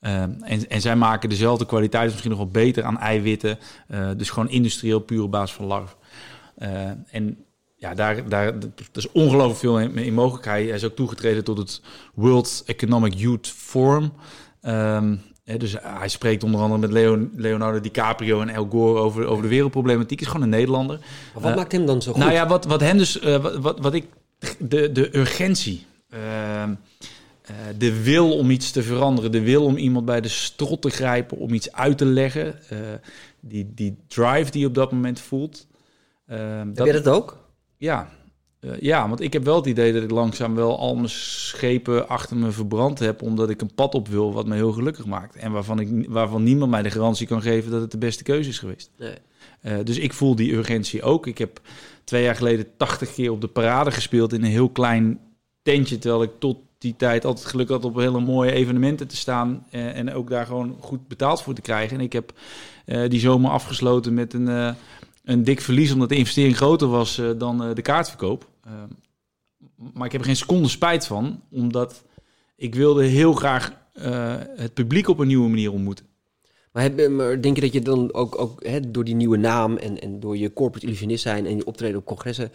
[0.00, 3.58] Uh, en, en zij maken dezelfde kwaliteit, misschien nog wel beter aan eiwitten.
[4.16, 5.96] dus gewoon industrieel, puur op basis van larven.
[7.10, 7.44] en
[7.76, 10.44] ja, daar, daar dat is ongelooflijk veel in, in mogelijk.
[10.44, 11.82] Hij, hij is ook toegetreden tot het
[12.14, 14.12] World Economic Youth Forum.
[14.62, 15.20] Um,
[15.58, 16.90] dus hij spreekt onder andere met
[17.36, 20.20] Leonardo DiCaprio en El Gore over, over de wereldproblematiek.
[20.20, 20.98] Is gewoon een Nederlander.
[20.98, 22.20] Maar wat uh, maakt hem dan zo goed?
[22.20, 24.06] Nou ja, wat, wat hen dus, uh, wat, wat ik,
[24.58, 26.64] de, de urgentie, uh,
[27.78, 31.38] de wil om iets te veranderen, de wil om iemand bij de strot te grijpen,
[31.38, 32.58] om iets uit te leggen,
[33.40, 35.66] die, die drive die je op dat moment voelt.
[36.26, 37.38] Heb dat, je dat ook?
[37.76, 38.08] Ja,
[38.64, 42.08] uh, ja, want ik heb wel het idee dat ik langzaam wel al mijn schepen
[42.08, 45.36] achter me verbrand heb, omdat ik een pad op wil wat me heel gelukkig maakt.
[45.36, 48.48] En waarvan, ik, waarvan niemand mij de garantie kan geven dat het de beste keuze
[48.48, 48.90] is geweest.
[48.98, 49.14] Nee.
[49.62, 51.26] Uh, dus ik voel die urgentie ook.
[51.26, 51.60] Ik heb
[52.04, 55.20] twee jaar geleden 80 keer op de parade gespeeld in een heel klein
[55.62, 59.66] tentje, terwijl ik tot die tijd altijd geluk had op hele mooie evenementen te staan
[59.70, 61.96] uh, en ook daar gewoon goed betaald voor te krijgen.
[61.96, 62.32] En ik heb
[63.08, 64.76] die zomer afgesloten met een
[65.24, 68.50] een dik verlies omdat de investering groter was dan de kaartverkoop.
[68.66, 68.72] Uh,
[69.92, 72.04] maar ik heb er geen seconde spijt van, omdat
[72.56, 73.80] ik wilde heel graag
[74.56, 76.06] het publiek op een nieuwe manier ontmoeten.
[76.72, 79.76] Maar, heb, maar denk je dat je dan ook, ook hè, door die nieuwe naam
[79.76, 82.52] en, en door je corporate illusionist zijn en je optreden op congressen,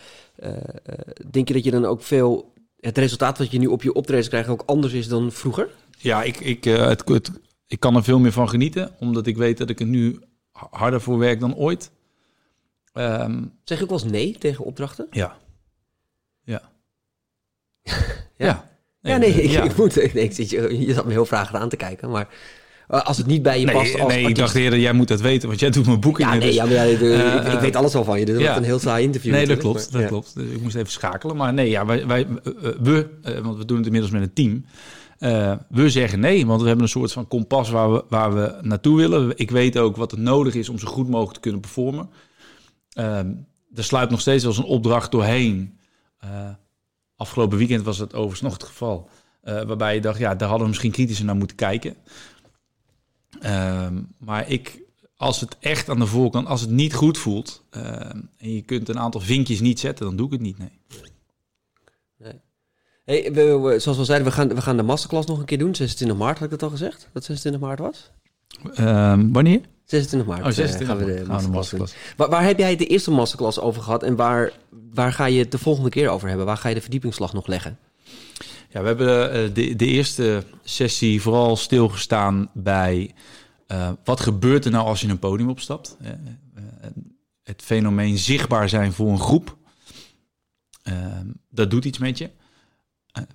[1.29, 4.27] denk je dat je dan ook veel, het resultaat wat je nu op je optredens
[4.27, 5.69] krijgt ook anders is dan vroeger?
[5.97, 7.31] Ja, ik, ik, het, het,
[7.67, 10.19] ik kan er veel meer van genieten, omdat ik weet dat ik er nu
[10.51, 11.91] harder voor werk dan ooit.
[12.93, 15.07] Um, zeg ik wel eens nee tegen opdrachten?
[15.11, 15.37] Ja.
[16.53, 16.61] Ja.
[18.37, 18.69] ja.
[19.01, 19.17] ja.
[19.17, 21.69] Nee, ja, ik, ik moet, nee, ik zit je, je zat me heel vragen aan
[21.69, 22.27] te kijken, maar
[22.87, 25.07] Eh, als het niet bij je Nee, past als nee ik dacht eerder, jij moet
[25.07, 26.33] dat weten, want jij doet mijn boekingen.
[26.33, 28.25] Ja, nee, dus- ja, maar ja, de- Eh, ik, ik weet alles al van je.
[28.25, 28.51] Dus dat ja.
[28.51, 29.31] is een heel saai interview.
[29.31, 29.75] Nee, dat klopt.
[29.81, 30.07] maar- Dat ja.
[30.07, 30.35] klopt.
[30.35, 31.35] Dus ik moest even schakelen.
[31.35, 33.07] Maar nee, ja, wij, wij, eh, we,
[33.43, 34.65] want we doen het inmiddels met een team.
[35.69, 38.97] we zeggen nee, want we hebben een soort van kompas waar we, waar we naartoe
[38.97, 39.31] willen.
[39.35, 42.09] Ik weet ook wat er nodig is om zo goed mogelijk te kunnen performen.
[42.93, 43.29] Ehm
[43.75, 45.76] er sluipt nog steeds als een opdracht doorheen.
[46.17, 46.49] Eh,
[47.15, 49.09] afgelopen weekend was het overigens nog het geval.
[49.41, 51.95] eh, waarbij je dacht, ja, daar hadden we misschien kritischer naar moeten kijken.
[53.39, 54.81] Ehm, maar ik,
[55.15, 58.89] als het echt aan de voorkant, als het niet goed voelt ehm, en je kunt
[58.89, 60.57] een aantal vinkjes niet zetten, dan doe ik het niet.
[60.57, 60.71] Nee.
[63.05, 65.57] Hey, we, we- zoals we zeiden, we gaan, we gaan de masterclass nog een keer
[65.57, 65.75] doen.
[65.75, 67.09] 26 maart had ik dat al gezegd?
[67.13, 68.11] Dat 26 maart was?
[68.73, 69.61] Ehm, wanneer?
[69.85, 72.15] 26 maart Oh, eh, 26 gaan we de Gaan we masterclass, de masterclass.
[72.17, 74.51] Waar, waar heb jij de eerste masterclass over gehad en waar,
[74.93, 76.45] waar ga je het de volgende keer over hebben?
[76.45, 77.77] Waar ga je de verdiepingsslag nog leggen?
[78.69, 83.13] Ja, we hebben eh, de, de eerste sessie vooral stilgestaan bij
[83.67, 85.97] eh, wat gebeurt er nou als je een podium opstapt.
[86.01, 86.17] Eh, eh,
[87.43, 89.57] het fenomeen zichtbaar zijn voor een groep.
[90.83, 92.29] Ehm, dat doet iets met je.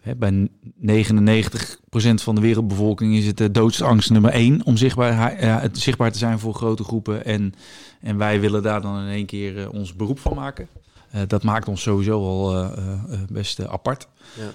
[0.03, 5.79] Eh, bij 99% van de wereldbevolking is het de doodsangst nummer één om zichtbaar, het
[5.79, 7.25] zichtbaar te zijn voor grote groepen.
[7.25, 7.55] En,
[8.01, 10.69] en wij willen daar dan in één keer eh, ons beroep van maken.
[11.11, 14.09] Eh, dat maakt ons sowieso al eh, eh, eh, best eh, apart.
[14.37, 14.51] Ja.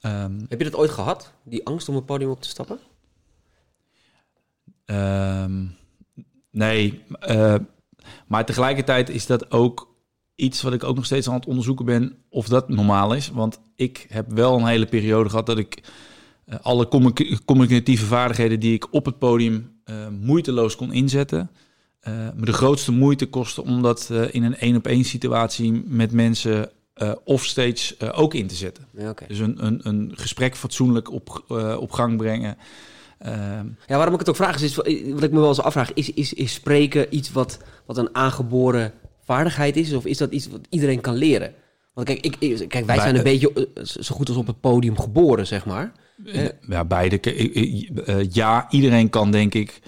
[0.00, 1.32] Ehm, Heb je dat ooit gehad?
[1.44, 2.78] Die angst om het podium op te stappen?
[4.84, 5.64] Ehm,
[6.50, 7.54] nee, eh,
[8.26, 9.89] maar tegelijkertijd is dat ook
[10.40, 13.30] iets wat ik ook nog steeds aan het onderzoeken ben of dat normaal is.
[13.30, 15.82] Want ik heb wel een hele periode gehad dat ik
[16.44, 21.50] eh, alle commu- communicatieve vaardigheden die ik op het podium eh, moeiteloos kon inzetten,
[22.00, 26.12] eh, me de grootste moeite kostte om dat in een één op één situatie met
[26.12, 26.70] mensen
[27.24, 28.86] offstage eh, ook in te zetten.
[28.96, 29.14] Ja.
[29.28, 31.44] Dus een, een, een gesprek fatsoenlijk op,
[31.78, 32.56] op gang brengen.
[33.18, 34.74] Ehm, Ja, waarom ik het ook vraag is, is
[35.12, 38.92] wat ik me wel eens afvraag, is, is, is spreken iets wat, wat een aangeboren
[39.34, 39.92] vaardigheid is?
[39.92, 41.54] Of is dat iets wat iedereen kan leren?
[41.94, 44.60] Want kijk, ik, ik- kijk wij zijn een beetje eh, zo goed als op het
[44.60, 45.92] podium geboren, zeg maar.
[46.68, 47.20] Ja, beide.
[47.20, 49.80] Eh, Ja, iedereen kan denk ik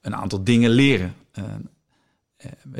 [0.00, 1.14] een aantal dingen leren.
[1.32, 1.44] Eh,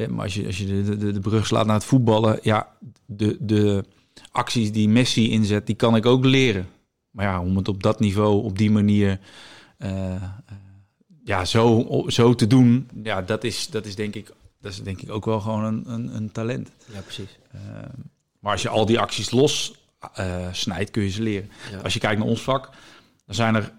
[0.09, 2.68] Maar als je, als je de, de, de brug slaat naar het voetballen, ja,
[3.07, 3.85] de, de
[4.31, 6.66] acties die Messi inzet, die kan ik ook leren.
[7.11, 9.18] Maar ja, om het op dat niveau, op die manier,
[11.24, 15.01] ja, zo, zo te doen, ja, dat is, dat is denk ik, dat is denk
[15.03, 16.71] ik ook wel gewoon een, een, een talent.
[16.92, 17.38] Ja, precies.
[17.53, 17.61] Eh,
[18.40, 19.75] maar als je al die acties los
[20.14, 21.51] eh, snijdt, kun je ze leren.
[21.71, 21.79] Ja.
[21.79, 22.71] Als je kijkt naar ons vak,
[23.27, 23.73] dan zijn er.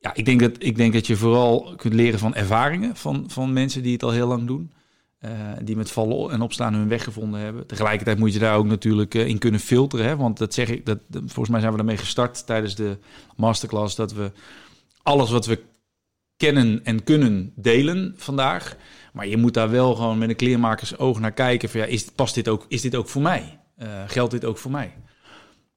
[0.00, 3.52] Ja, ik denk dat, ik denk dat je vooral kunt leren van ervaringen van, van
[3.52, 4.72] mensen die het al heel lang doen.
[5.18, 5.30] eh,
[5.62, 7.66] die met vallen en opstaan hun weg gevonden hebben.
[7.66, 10.06] Tegelijkertijd moet je daar ook natuurlijk eh, in kunnen filteren.
[10.06, 10.16] Hè?
[10.16, 12.98] Want dat zeg ik, dat, volgens mij zijn we ermee gestart tijdens de
[13.36, 13.94] masterclass.
[13.94, 14.32] Dat we
[15.02, 15.62] alles wat we
[16.36, 18.76] kennen en kunnen delen vandaag.
[19.14, 21.68] Maar je moet daar wel gewoon met een kleermakersoog naar kijken.
[21.68, 23.60] Van, ja, is, past dit ook, is dit ook voor mij?
[23.76, 24.92] Eh, geldt dit ook voor mij?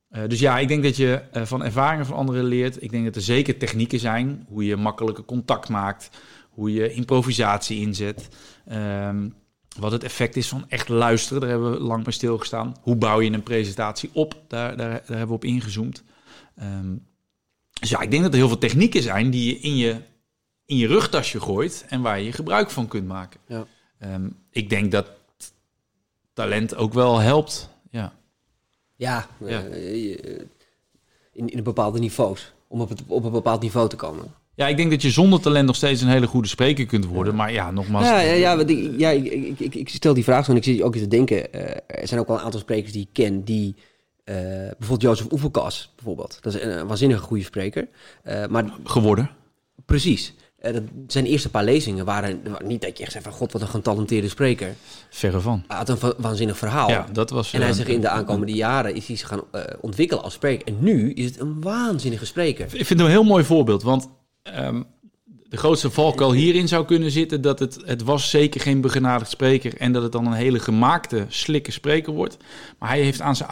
[0.10, 2.84] Eh, dus ja, ik denk dat je eh, van ervaringen van anderen leert.
[2.84, 4.46] Ik denk dat er zeker technieken zijn.
[4.48, 6.10] Hoe je makkelijker contact maakt.
[6.50, 8.28] Hoe je improvisatie inzet.
[8.66, 9.30] Ehm,
[9.80, 11.42] wat het effect is van echt luisteren.
[11.42, 12.76] Daar hebben we lang bij stilgestaan.
[12.82, 14.42] Hoe bouw je een presentatie op?
[14.48, 16.04] Daar, daar, daar hebben we op ingezoomd.
[16.56, 16.96] Ehm,
[17.80, 19.96] dus ja, ik denk dat er heel veel technieken zijn die je in je,
[20.68, 21.86] in je rugtasje gooit.
[21.90, 23.40] En waar je gebruik van kunt maken.
[23.48, 23.66] Ja.
[24.00, 25.08] Ehm, ik denk dat
[26.34, 27.70] talent ook wel helpt.
[27.92, 28.14] Ja.
[28.96, 29.64] Ja, Ja.
[29.64, 30.42] eh, eh,
[31.34, 32.54] in, in bepaalde niveaus.
[32.68, 34.26] Om op, het, op een bepaald niveau te komen.
[34.56, 37.36] Ja, ik denk dat je zonder talent nog steeds een hele goede spreker kunt worden.
[37.36, 38.06] Maar ja, nogmaals.
[38.06, 40.58] Ja, ja, ja, want ik, ja ik, ik, ik, ik stel die vraag zo en
[40.58, 41.54] ik zit ook eens te denken.
[41.54, 43.76] eh, er zijn ook wel een aantal sprekers die ik ken die...
[44.24, 44.36] eh,
[44.78, 46.38] bijvoorbeeld Jozef Oevelkas, bijvoorbeeld.
[46.42, 47.88] Dat is een, een waanzinnige goede spreker.
[48.24, 49.30] Eh, maar geworden.
[49.86, 53.34] precies, eh, dat, zijn eerste paar lezingen waren, niet dat je echt zegt van...
[53.34, 54.76] God, wat een getalenteerde spreker.
[55.10, 55.64] Verre van.
[55.68, 56.90] Hij had een va- waanzinnig verhaal.
[56.90, 57.54] Ja, dat was.
[57.54, 60.34] En hij eh, zegt in de aankomende jaren is hij zich gaan eh, ontwikkelen als
[60.34, 60.68] spreker.
[60.68, 62.66] En nu is het een waanzinnige spreker.
[62.66, 63.84] Ik vind het een heel mooi voorbeeld.
[63.84, 64.10] Want
[64.42, 64.82] ehm,
[65.50, 69.78] de grootste valkuil hierin zou kunnen zitten dat het, het was zeker geen begenadigd spreker
[69.78, 72.38] en dat het dan een hele gemaakte, slikke spreker wordt.
[72.80, 73.50] Maar hij heeft aan zijn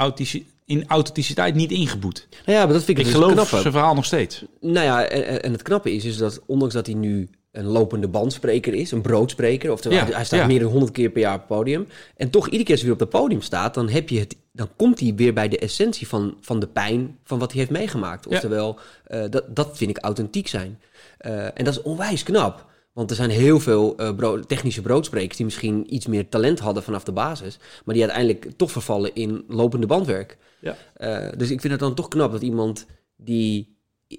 [0.65, 2.27] in authenticiteit niet ingeboet.
[2.45, 4.45] Nou ja, maar dat vind ik, Ik dus geloof zijn verhaal nog steeds.
[4.61, 8.07] Nou ja, en, en het knappe is, is dat ondanks dat hij nu een lopende
[8.07, 10.45] bandspreker is, een broodspreker, oftewel Ja, hij- staat ja.
[10.45, 12.89] meer dan 100 keer per jaar op het podium, en toch iedere keer als hij
[12.93, 15.57] weer op het podium staat, dan, heb je het, dan komt hij weer bij de
[15.59, 18.25] essentie van, van de pijn van wat hij heeft meegemaakt.
[18.29, 18.35] Ja.
[18.35, 20.79] Oftewel, eh, dat, dat vind ik authentiek zijn.
[21.17, 22.65] Eh, en dat is onwijs knap.
[22.95, 26.83] Want er zijn heel veel eh, brood- technische broodsprekers die misschien iets meer talent hadden
[26.83, 30.37] vanaf de basis, maar die uiteindelijk toch vervallen in lopende bandwerk.
[30.61, 30.77] Ja.
[30.93, 33.77] Eh, dus ik vind het dan toch knap dat iemand die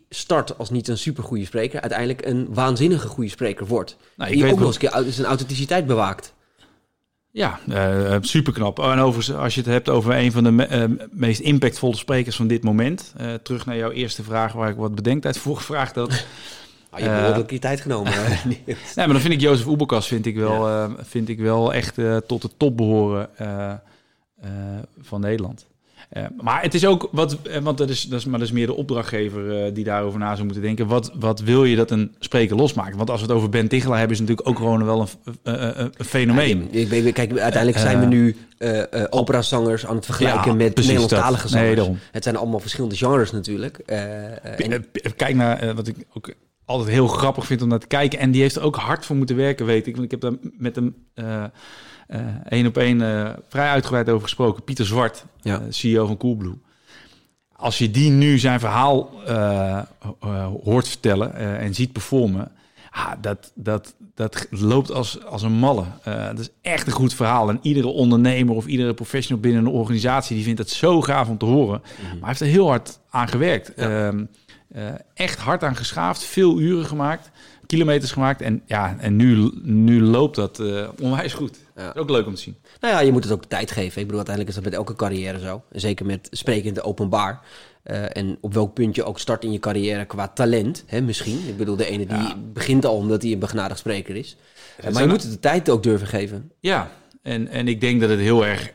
[0.08, 3.96] start als niet een supergoeie spreker, uiteindelijk een waanzinnige goede spreker wordt.
[4.16, 6.34] Nou, die ook nog eens een keer zijn authenticiteit bewaakt.
[7.30, 8.78] Ja, uh, super knap.
[8.78, 12.36] en overigens, als je het hebt over een van de me uh, meest impactvolle sprekers
[12.36, 13.14] van dit moment.
[13.20, 15.92] Uh, terug naar jouw eerste vraag, waar ik wat bedenk uit vorige vraag.
[16.96, 18.12] Oh, je hebt ook je tijd genomen.
[18.44, 18.62] nee,
[18.96, 20.90] maar dan vind ik Jozef Oebekas vind ik wel, ja.
[20.98, 21.94] vind ik wel echt
[22.26, 23.28] tot de top behoren
[25.00, 25.66] van Nederland.
[26.12, 28.66] Uh, maar het is ook wat, want dat is, dat is, maar dat is meer
[28.66, 30.86] de opdrachtgever uh, die daarover na zou moeten denken.
[30.86, 32.96] Wat, wat wil je dat een spreker losmaakt?
[32.96, 35.08] Want als we het over Ben Tichelaar hebben, is natuurlijk ook gewoon wel een,
[35.44, 36.68] uh, een fenomeen.
[36.70, 38.36] Ja, ik, kijk, uiteindelijk zijn we nu
[39.10, 41.86] operazangers aan het vergelijken ja, met Nederlandstalige zangers.
[41.86, 43.78] Nee, het zijn allemaal verschillende genres natuurlijk.
[43.78, 44.86] En...
[45.16, 46.34] Kijk naar wat ik ook
[46.66, 48.18] altijd heel grappig vind om naar te kijken.
[48.18, 49.96] En die heeft er ook hard voor moeten werken, weet ik.
[49.96, 50.94] Want ik heb daar met hem
[52.48, 52.98] één op één
[53.48, 54.64] vrij uitgebreid over gesproken.
[54.64, 55.62] Pieter Zwart, ja.
[55.68, 56.58] CEO van Coolblue.
[57.56, 59.82] Als je die nu zijn verhaal uh,
[60.24, 62.52] uh, hoort vertellen uh, en ziet performen,
[62.90, 65.84] ah, dat, dat, dat loopt als, als een malle.
[66.04, 67.48] dat is echt een goed verhaal.
[67.48, 71.38] En iedere ondernemer of iedere professional binnen een organisatie, die vindt het zo gaaf om
[71.38, 71.82] te horen.
[71.82, 72.04] Mm -hmm.
[72.06, 73.72] Maar hij heeft er heel hard aan gewerkt.
[73.76, 74.12] Ja.
[74.72, 77.30] Ehm, echt hard aan geschaafd, veel uren gemaakt
[77.66, 78.40] kilometers gemaakt.
[78.40, 81.58] En ja, en nu, nu loopt dat uh, onwijs goed.
[81.76, 81.92] Ja.
[81.96, 82.56] Ook leuk om te zien.
[82.80, 84.00] Nou ja, je moet het ook de tijd geven.
[84.00, 85.62] Ik bedoel, uiteindelijk is dat met elke carrière zo.
[85.72, 87.40] En zeker met spreken in de openbaar.
[87.84, 91.48] Uh, en op welk punt je ook start in je carrière qua talent, hè, misschien.
[91.48, 92.36] Ik bedoel, de ene die ja.
[92.52, 94.36] begint al omdat hij een begnadigd spreker is.
[94.92, 96.52] Maar je moet het de tijd ook durven geven.
[96.60, 96.90] Ja,
[97.22, 98.72] en, en ik denk dat het heel erg...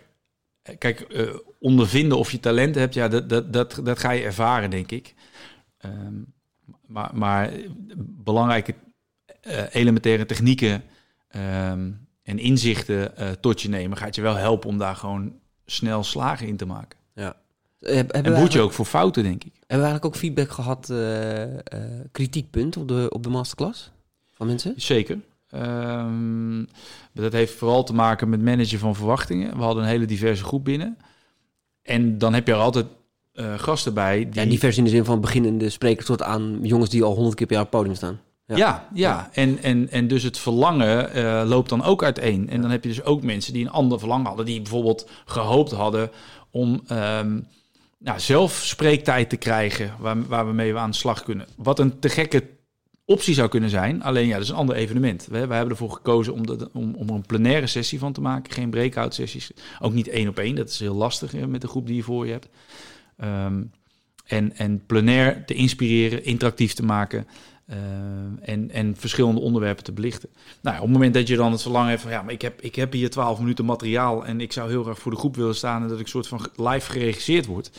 [0.78, 1.08] Kijk,
[1.60, 5.14] ondervinden of je talent hebt, ja, dat, dat, dat, dat ga je ervaren, denk ik.
[5.86, 6.34] Um,
[6.88, 7.52] maar, maar
[7.98, 8.76] belangrijke
[9.72, 10.84] elementaire technieken...
[11.36, 15.34] Um, en inzichten uh, tot je nemen, gaat je wel helpen om daar gewoon
[15.66, 17.00] snel slagen in te maken.
[17.16, 17.36] Ja.
[17.80, 19.54] Heb, en moet je ook voor fouten, denk ik.
[19.54, 21.60] Hebben we eigenlijk ook feedback gehad, uh, uh,
[22.12, 23.92] kritiekpunt op de, op de masterclass
[24.32, 24.74] van mensen?
[24.78, 25.20] Zeker.
[25.56, 26.68] Um,
[27.14, 29.58] dat heeft vooral te maken met managen van verwachtingen.
[29.58, 30.98] We hadden een hele diverse groep binnen.
[31.82, 32.86] En dan heb je er altijd
[33.42, 34.30] uh, gasten bij.
[34.30, 34.44] Die...
[34.44, 37.48] Ja, divers in de zin van beginnende sprekers tot aan jongens die al honderd keer
[37.48, 38.20] per jaar op het podium staan.
[38.46, 39.30] Ja, ja, ja.
[39.34, 42.50] En, en, en dus het verlangen uh, loopt dan ook uiteen.
[42.50, 45.72] En dan heb je dus ook mensen die een ander verlangen hadden, die bijvoorbeeld gehoopt
[45.72, 46.10] hadden
[46.50, 47.48] om um,
[47.98, 51.48] nou, zelf spreektijd te krijgen waar, waar we mee aan de slag kunnen.
[51.58, 52.44] Wat een te gekke
[53.06, 54.04] optie zou kunnen zijn.
[54.04, 55.28] Alleen ja, dat is een ander evenement.
[55.30, 58.22] We, we hebben ervoor gekozen om, de, om, om er een plenaire sessie van te
[58.22, 58.54] maken.
[58.54, 59.52] Geen breakout sessies.
[59.80, 60.56] Ook niet één op één.
[60.56, 62.48] Dat is heel lastig hè, met de groep die je voor je hebt.
[63.24, 63.72] Um,
[64.32, 67.28] en, en plenair te inspireren, interactief te maken.
[67.70, 67.78] Uh,
[68.42, 70.30] en, en verschillende onderwerpen te belichten.
[70.62, 72.62] Nou, op het moment dat je dan het verlangen hebt van ja, maar ik heb,
[72.62, 75.56] ik heb hier 12 minuten materiaal en ik zou heel graag voor de groep willen
[75.56, 77.72] staan en dat ik soort van live geregisseerd word,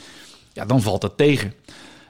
[0.52, 1.52] ja, dan valt dat tegen.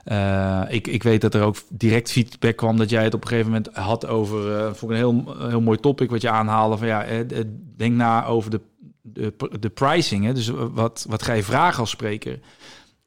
[0.05, 3.29] Uh, ik, ik weet dat er ook direct feedback kwam dat jij het op een
[3.29, 7.05] gegeven moment had over, ik een heel, heel mooi topic wat je aanhaalde van ja,
[7.77, 8.61] denk na over de,
[9.03, 10.25] de, de pricing.
[10.25, 10.35] Hè?
[10.35, 12.39] Dus wat, wat ga je vragen als spreker?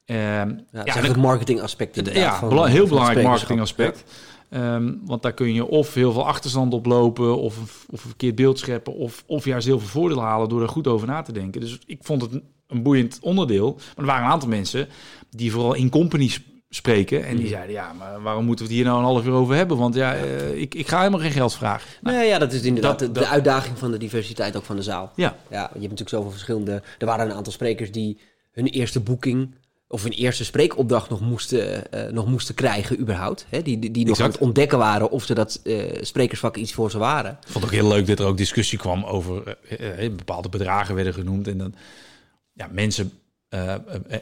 [0.05, 2.13] Uh, ja, ja, het marketingaspect.
[2.13, 4.03] Ja, van, heel belangrijk marketingaspect.
[4.49, 7.57] Um, want daar kun je of heel veel achterstand oplopen, of,
[7.89, 10.87] of een verkeerd beeld scheppen, of, of juist heel veel voordeel halen door er goed
[10.87, 11.61] over na te denken.
[11.61, 13.73] Dus ik vond het een boeiend onderdeel.
[13.73, 14.87] Maar er waren een aantal mensen
[15.29, 17.25] die vooral in companies spreken.
[17.25, 19.55] En die zeiden, ja, maar waarom moeten we het hier nou een half uur over
[19.55, 19.77] hebben?
[19.77, 21.89] Want ja, uh, ik, ik ga helemaal geen geld vragen.
[22.01, 24.75] Nou, nee, ja, dat is inderdaad dat, de, de uitdaging van de diversiteit ook van
[24.75, 25.11] de zaal.
[25.15, 25.35] Ja.
[25.49, 25.59] ja.
[25.59, 26.81] Je hebt natuurlijk zoveel verschillende...
[26.97, 28.19] Er waren een aantal sprekers die
[28.51, 29.55] hun eerste boeking
[29.95, 33.45] of een eerste spreekopdracht nog moesten, uh, nog moesten krijgen überhaupt.
[33.49, 33.61] Hè?
[33.61, 36.91] Die, die, die nog aan het ontdekken waren of ze dat uh, sprekersvak iets voor
[36.91, 37.31] ze waren.
[37.31, 40.95] Ik vond het ook heel leuk dat er ook discussie kwam over uh, bepaalde bedragen
[40.95, 41.47] werden genoemd.
[41.47, 41.75] En dan
[42.53, 43.11] ja, mensen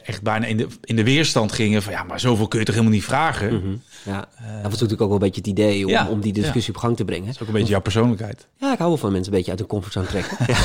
[0.04, 2.74] echt bijna in de, in de weerstand gingen van ja, maar zoveel kun je toch
[2.74, 3.52] helemaal niet vragen.
[3.52, 3.82] Mm -hmm.
[4.04, 6.08] Ja, dat was natuurlijk ook wel een beetje het idee om, ja.
[6.08, 6.78] om die discussie ja.
[6.78, 7.26] op gang te brengen.
[7.26, 8.46] Dat is ook een beetje jouw persoonlijkheid.
[8.56, 10.36] Ja, ik hou wel van mensen een beetje uit hun comfortzone trekken.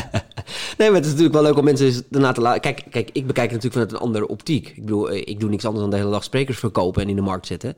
[0.78, 2.60] nee, maar het is natuurlijk wel leuk om mensen daarna te laten...
[2.60, 4.68] Kijk, kijk, ik bekijk het natuurlijk vanuit een andere optiek.
[4.68, 7.22] Ik bedoel, ik doe niks anders dan de hele dag sprekers verkopen en in de
[7.22, 7.76] markt zetten.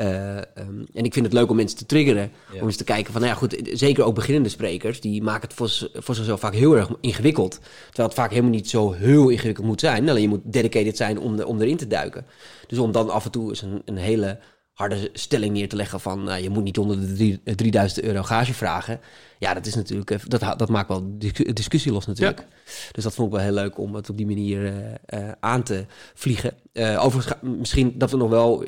[0.00, 2.32] Uh, um, en ik vind het leuk om mensen te triggeren.
[2.52, 2.60] Ja.
[2.60, 5.00] Om eens te kijken van, nou ja goed, zeker ook beginnende sprekers...
[5.00, 7.60] die maken het voor, voor zichzelf vaak heel erg ingewikkeld.
[7.86, 10.08] Terwijl het vaak helemaal niet zo heel ingewikkeld moet zijn.
[10.08, 12.26] Alleen je moet dedicated zijn om, om erin te duiken.
[12.66, 14.38] Dus om dan af en toe eens een, een hele
[14.74, 18.22] harde stelling neer te leggen van uh, je moet niet onder de drie, 3000 euro
[18.22, 19.00] gage vragen.
[19.38, 21.16] Ja, dat is natuurlijk, dat, dat maakt wel
[21.52, 22.38] discussie los natuurlijk.
[22.38, 22.46] Ja.
[22.92, 25.62] Dus dat vond ik wel heel leuk om het op die manier uh, uh, aan
[25.62, 26.52] te vliegen.
[26.74, 28.64] Overigens, ga, misschien dat we nog wel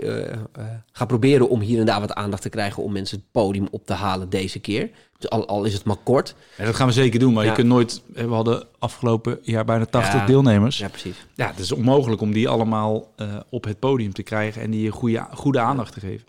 [0.92, 3.86] gaan proberen om hier en daar wat aandacht te krijgen om mensen het podium op
[3.86, 4.90] te halen deze keer.
[5.18, 6.34] Dus al, al is het maar kort.
[6.56, 7.50] Ja, dat gaan we zeker doen, maar Ja.
[7.50, 8.02] je kunt nooit...
[8.12, 10.26] We hadden afgelopen jaar bijna 80 Ja.
[10.26, 10.78] deelnemers.
[10.78, 11.26] Ja, precies.
[11.34, 14.90] Ja, het is onmogelijk om die allemaal eh, op het podium te krijgen en die
[14.90, 16.26] goede, goede aandacht te geven.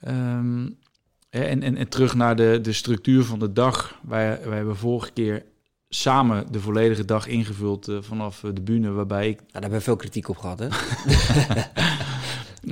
[0.00, 0.66] Ehm,
[1.30, 3.98] en, en, en terug naar de, de structuur van de dag.
[4.08, 5.44] Wij, wij hebben vorige keer
[5.94, 9.78] samen de volledige dag ingevuld eh, vanaf eh, de bühne, waarbij ik Nou, daar hebben
[9.78, 10.68] we veel kritiek op gehad, hè?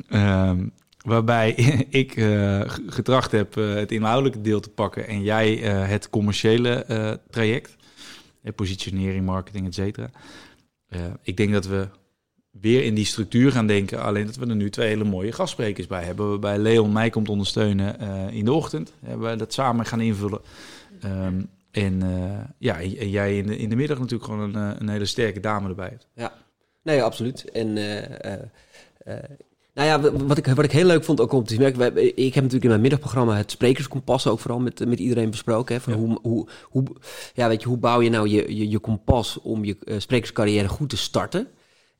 [0.09, 0.67] Ehm,
[1.05, 1.51] waarbij
[2.03, 7.77] ik g- getracht heb het inhoudelijke deel te pakken en jij het commerciële traject.
[8.55, 10.11] Positionering, marketing, et cetera.
[11.23, 11.89] Ik denk dat we
[12.51, 14.03] weer in die structuur gaan denken.
[14.03, 16.29] Alleen dat we er nu twee hele mooie gastsprekers bij hebben.
[16.29, 18.01] Waarbij Leon mij komt ondersteunen
[18.33, 18.93] in de ochtend.
[19.05, 20.41] Hebben we dat samen gaan invullen.
[21.01, 24.81] Ehm, en eh, ja, en jij in de, in de middag natuurlijk gewoon een, eh,
[24.81, 26.33] een hele sterke dame erbij hebt.
[26.83, 27.51] Nee, absoluut.
[27.51, 29.15] En eh,
[29.75, 32.35] nou ja, wat ik, wat ik heel leuk vond ook om te merken, ik heb
[32.35, 35.75] natuurlijk in mijn middagprogramma het sprekerskompas ook vooral met, met iedereen besproken.
[35.75, 35.99] Hè, van Ja.
[35.99, 36.85] hoe, hoe, hoe,
[37.35, 40.89] ja, weet je, hoe bouw je nou je, je, je kompas om je sprekerscarrière goed
[40.89, 41.49] te starten?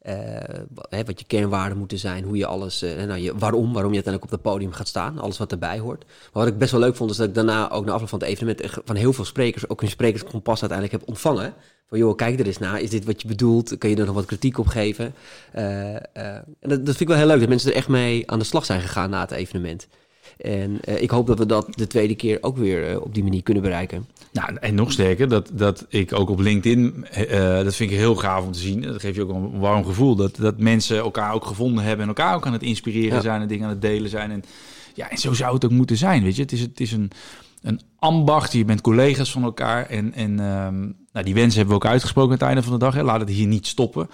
[0.03, 4.03] Eh, wat je kernwaarden moeten zijn, hoe je alles, eh, nou, je, waarom, waarom je
[4.03, 6.05] uiteindelijk op het podium gaat staan, alles wat erbij hoort.
[6.05, 8.19] Maar wat ik best wel leuk vond, is dat ik daarna ook na afloop van
[8.19, 11.55] het evenement van heel veel sprekers ook een sprekerskompas uiteindelijk heb ontvangen.
[11.89, 13.79] Van joh, kijk er eens naar, is dit wat je bedoelt?
[13.79, 15.15] Kun je er nog wat kritiek op geven?
[15.53, 18.39] Eh, en dat, dat vind ik wel heel leuk, dat mensen er echt mee aan
[18.39, 19.87] de slag zijn gegaan na het evenement.
[20.39, 23.23] En eh, ik hoop dat we dat de tweede keer ook weer eh, op die
[23.23, 24.07] manier kunnen bereiken.
[24.33, 28.15] Nou, en nog sterker, dat, dat ik ook op LinkedIn, eh, dat vind ik heel
[28.15, 28.83] gaaf om te zien.
[28.83, 30.17] Dat geeft je ook een warm gevoel.
[30.17, 33.21] Dat, dat mensen elkaar ook gevonden hebben en elkaar ook aan het inspireren Ja.
[33.21, 34.31] zijn en dingen aan het delen zijn.
[34.31, 34.43] En,
[34.95, 36.43] ja, en zo zou het ook moeten zijn, weet je.
[36.43, 37.11] Het is, het is een,
[37.63, 39.87] een ambacht, je bent collega's van elkaar.
[39.87, 40.81] En, en ehm,
[41.13, 42.95] nou, die wensen hebben we ook uitgesproken aan het einde van de dag.
[42.95, 43.03] Hè.
[43.03, 44.09] Laat het hier niet stoppen.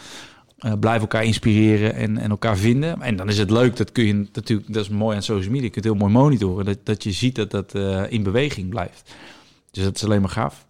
[0.58, 3.02] Eh, blijf elkaar inspireren en, en elkaar vinden.
[3.02, 5.64] En dan is het leuk, dat kun je natuurlijk, dat is mooi aan social media,
[5.64, 6.64] je kunt heel mooi monitoren.
[6.64, 9.14] Dat, dat je ziet dat dat eh, in beweging blijft.
[9.70, 10.66] Dus dat is alleen maar gaaf.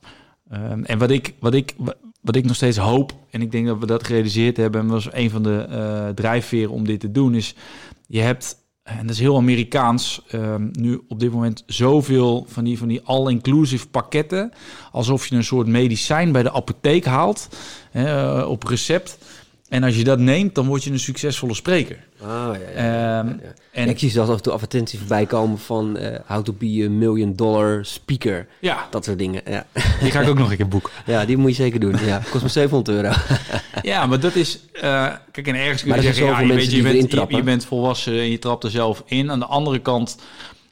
[0.50, 1.74] Ehm, en wat ik, wat, ik,
[2.20, 5.12] wat ik nog steeds hoop, en ik denk dat we dat gerealiseerd hebben, en was
[5.12, 7.54] een van de eh, drijfveren om dit te doen, is
[8.06, 12.78] je hebt, en dat is heel Amerikaans, ehm, nu op dit moment zoveel van die,
[12.78, 14.52] van die all-inclusive pakketten,
[14.92, 17.48] alsof je een soort medicijn bij de apotheek haalt,
[18.46, 19.18] op recept.
[19.68, 21.96] En als je dat neemt, dan word je een succesvolle spreker.
[22.22, 23.32] Oh, ja, Ehm,
[23.72, 26.84] En ik zie zelfs af en toe advertenties voorbij komen van eh, how to be
[26.86, 28.46] a million dollar speaker.
[28.60, 29.42] ja, Dat soort dingen.
[29.46, 29.66] Ja,
[30.00, 30.90] die ga ik ook nog een keer boeken.
[31.06, 31.96] ja die moet je zeker doen.
[32.04, 33.12] Ja, kost me 700 euro.
[33.82, 34.60] Ja, maar dat is...
[34.72, 34.80] eh,
[35.30, 36.24] kijk, en ergens kun je zeggen...
[36.26, 39.30] Ja, je, weet, bent, je, je bent volwassen en je trapt er zelf in.
[39.30, 40.18] Aan de andere kant...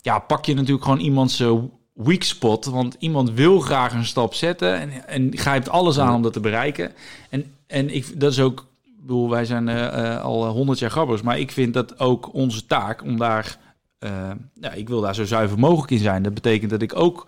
[0.03, 1.53] Ja, pak je natuurlijk gewoon iemands eh,
[1.93, 2.65] weak spot.
[2.65, 4.81] Want iemand wil graag een stap zetten.
[4.81, 6.93] En, en grijpt alles aan om dat te bereiken.
[7.31, 8.67] En, en ik, dat is ook...
[9.07, 11.23] Bedoel, wij zijn eh, eh, al honderd jaar grabbers.
[11.23, 13.59] Maar ik vind dat ook onze taak om daar...
[13.99, 16.23] eh, ja, ik wil daar zo zuiver mogelijk in zijn.
[16.23, 17.27] Dat betekent dat ik ook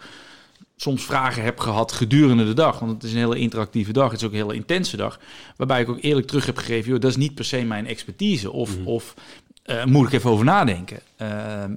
[0.76, 2.78] soms vragen heb gehad gedurende de dag.
[2.78, 4.10] Want het is een hele interactieve dag.
[4.10, 5.18] Het is ook een hele intense dag.
[5.56, 6.90] Waarbij ik ook eerlijk terug heb gegeven...
[6.90, 8.52] Joh, dat is niet per se mijn expertise.
[8.52, 9.14] Of, of
[9.62, 10.98] eh, moet ik even over nadenken.
[11.16, 11.28] Eh,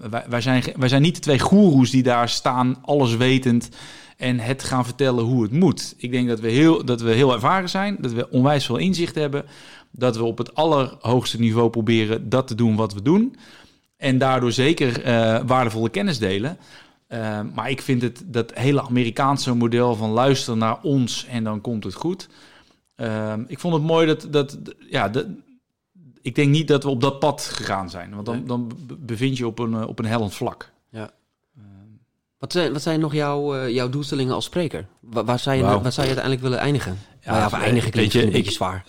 [0.09, 3.69] wij, wij, zijn, wij zijn niet de twee goeroes die daar staan, alles wetend...
[4.17, 5.95] en het gaan vertellen hoe het moet.
[5.97, 7.97] Ik denk dat we heel, dat we heel ervaren zijn.
[7.99, 9.45] Dat we onwijs veel inzicht hebben.
[9.91, 13.35] Dat we op het allerhoogste niveau proberen dat te doen wat we doen.
[13.97, 16.57] En daardoor zeker eh, waardevolle kennis delen.
[17.09, 21.61] Uh, maar ik vind het dat hele Amerikaanse model van luisteren naar ons en dan
[21.61, 22.27] komt het goed.
[22.97, 24.57] Uh, ik vond het mooi dat, dat
[24.89, 25.25] ja, dat,
[26.21, 28.13] ik denk niet dat we op dat pad gegaan zijn.
[28.13, 28.43] Want dan, Nee.
[28.45, 30.71] dan be- bevind je op een, eh, op een hellend vlak.
[32.37, 34.85] Wat zijn, wat zijn nog jouw, eh, jouw doelstellingen als spreker?
[34.99, 36.97] Waar, waar, zou je, waar zou je uiteindelijk willen eindigen?
[37.21, 38.83] Ja, Ja, ja, of weet eindigen klinkt je, een ik- beetje zwaar.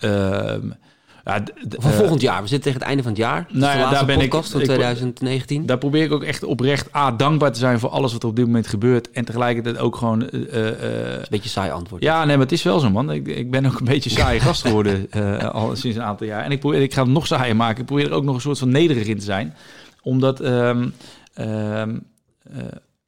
[1.25, 2.41] Ja, eh, volgend jaar.
[2.41, 3.45] We zitten tegen het einde van het jaar.
[3.49, 5.65] Nou de ja, laatste daar ben ik- podcast van ik- 2019.
[5.65, 8.35] Daar probeer ik ook echt oprecht A, dankbaar te zijn voor alles wat er op
[8.35, 9.11] dit moment gebeurt.
[9.11, 10.29] En tegelijkertijd ook gewoon...
[10.29, 12.03] eh, eh, een beetje saai antwoord.
[12.03, 13.11] Ja, nee, maar het is wel zo, man.
[13.11, 15.09] Ik, ik ben ook een beetje saaie gast geworden
[15.51, 16.43] al sinds een aantal jaar.
[16.43, 17.79] En ik, probeer, ik ga het nog saaier maken.
[17.79, 19.55] Ik probeer er ook nog een soort van nederig in te zijn.
[20.01, 20.87] Omdat ehm,
[21.33, 21.97] ehm,
[22.53, 22.57] eh,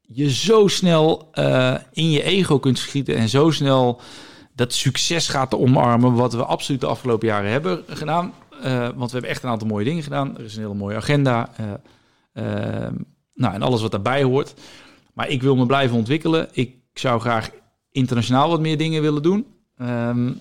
[0.02, 1.30] je zo snel
[1.92, 4.02] in je ego kunt schieten en zo snel
[4.56, 8.34] dat succes gaat omarmen, wat we absoluut de afgelopen jaren hebben gedaan.
[8.62, 10.38] Eh, want we hebben echt een aantal mooie dingen gedaan.
[10.38, 11.50] Er is een hele mooie agenda.
[11.58, 12.94] eh, ehm,
[13.34, 14.54] nou, en alles wat daarbij hoort.
[15.14, 16.48] Maar ik wil me blijven ontwikkelen.
[16.52, 17.50] Ik zou graag
[17.92, 19.46] internationaal wat meer dingen willen doen.
[19.78, 20.32] Ehm,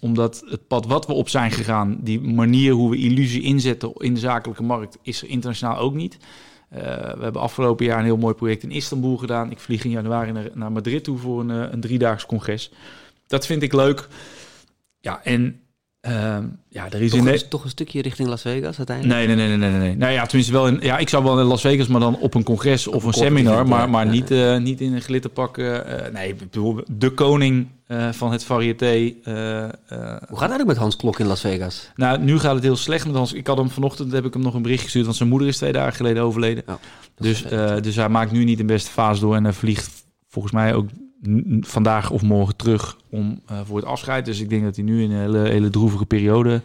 [0.00, 4.14] omdat het pad wat we op zijn gegaan, die manier hoe we illusie inzetten in
[4.14, 6.18] de zakelijke markt, is er internationaal ook niet.
[6.68, 6.80] Eh,
[7.14, 9.50] we hebben afgelopen jaar een heel mooi project in Istanbul gedaan.
[9.50, 12.72] Ik vlieg in januari naar, naar Madrid toe voor een, eh, een driedaags congres.
[13.26, 14.08] Dat vind ik leuk.
[15.00, 15.60] Ja, en
[16.00, 17.26] Ehm, ja, er is Toch, in...
[17.32, 19.16] een- toch een stukje richting Las Vegas uiteindelijk?
[19.18, 19.96] Nee, nee, nee, nee, nee, nee.
[19.96, 20.78] Nou ja, tenminste wel in...
[20.80, 23.52] Ja, ik zou wel in Las Vegas, maar dan op een congres of een seminar.
[23.52, 23.86] event, Maar, ja.
[23.86, 25.58] maar niet, eh, niet in een glitterpak.
[25.58, 25.78] eh,
[26.12, 27.66] nee, ik bedoel, de koning
[28.10, 29.12] van het variété.
[29.24, 31.90] Hoe gaat het eigenlijk met Hans Klok in Las Vegas?
[31.94, 33.32] nou, nu gaat het heel slecht met Hans.
[33.32, 35.56] Ik had hem vanochtend, heb ik hem nog een bericht gestuurd, want zijn moeder is
[35.56, 36.64] twee dagen geleden overleden.
[37.16, 37.42] Dus,
[37.82, 39.90] dus hij maakt nu niet de beste fase door en hij vliegt
[40.28, 40.88] volgens mij ook
[41.60, 44.24] vandaag of morgen terug om eh, voor het afscheid.
[44.24, 46.62] Dus ik denk dat hij nu in een hele, hele droevige periode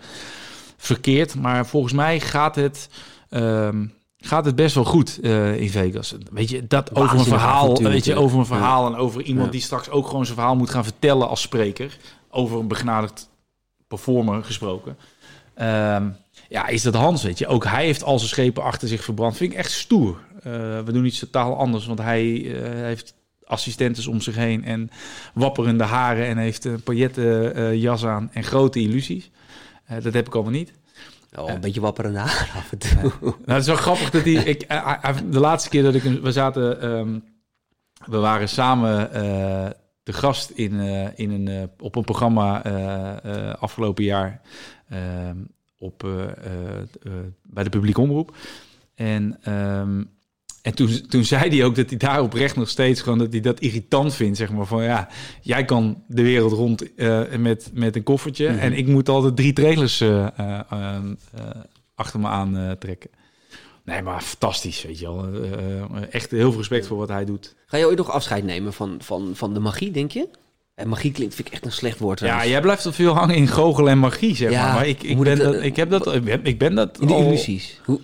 [0.78, 1.36] verkeert.
[1.36, 2.90] Maar volgens mij gaat het,
[3.30, 3.86] ehm,
[4.18, 6.16] gaat het best wel goed eh, in Vegas.
[6.32, 9.52] Weet je, dat over een verhaal, weet je, over een verhaal en over iemand Ja.
[9.52, 11.98] die straks ook gewoon zijn verhaal moet gaan vertellen als spreker.
[12.30, 13.30] Over een begenadigd
[13.88, 14.98] performer gesproken.
[15.54, 16.10] Ehm,
[16.50, 17.48] ja, is dat Hans, weet je.
[17.48, 19.38] Ook hij heeft al zijn schepen achter zich verbrand.
[19.38, 20.20] Vind ik echt stoer.
[20.44, 20.52] Eh,
[20.86, 22.22] we doen iets totaal anders, want hij
[22.74, 23.14] heeft
[23.52, 24.90] assistentes om zich heen en
[25.34, 29.32] wapperende haren en heeft een pailletten eh, jas aan en grote illusies.
[29.86, 30.74] Eh, dat heb ik allemaal niet.
[31.36, 33.12] Oh, een beetje wapperende haar af en toe.
[33.22, 34.34] Nou, het is wel grappig dat hij...
[34.34, 34.68] Ik,
[35.32, 36.04] de laatste keer dat ik...
[36.04, 36.82] We zaten...
[36.82, 37.20] ehm,
[38.06, 39.70] we waren samen eh
[40.04, 44.42] de gast in, eh, in een, eh, op een programma eh, eh, afgelopen jaar
[44.90, 45.38] ehm,
[45.78, 47.12] op, eh, eh, eh,
[47.44, 48.36] bij de publieke omroep.
[48.96, 50.04] En, ehm,
[50.62, 53.42] en toen, toen zei hij ook dat hij daar oprecht nog steeds gewoon dat hij
[53.42, 54.38] dat irritant vindt.
[54.38, 55.08] Zeg maar van ja,
[55.42, 58.60] jij kan de wereld rond eh, met, met een koffertje Mhm.
[58.60, 60.98] en ik moet altijd drie trailers eh, eh,
[61.96, 63.10] achter me aan trekken.
[63.86, 65.26] Nee, maar fantastisch, weet je wel.
[66.12, 67.56] Echt heel veel respect voor wat hij doet.
[67.66, 70.28] Ga je ooit nog afscheid nemen van, van, van de magie, denk je?
[70.76, 72.20] En magie klinkt, vind ik echt een slecht woord.
[72.20, 74.74] Ja, jij blijft er veel hangen in goochel en magie, zeg Ja, maar.
[74.74, 77.22] Maar ik, ik, ben dat, dat, ik heb dat, ik ben, dat In de al-
[77.22, 77.80] illusies.
[77.86, 78.00] Hoe,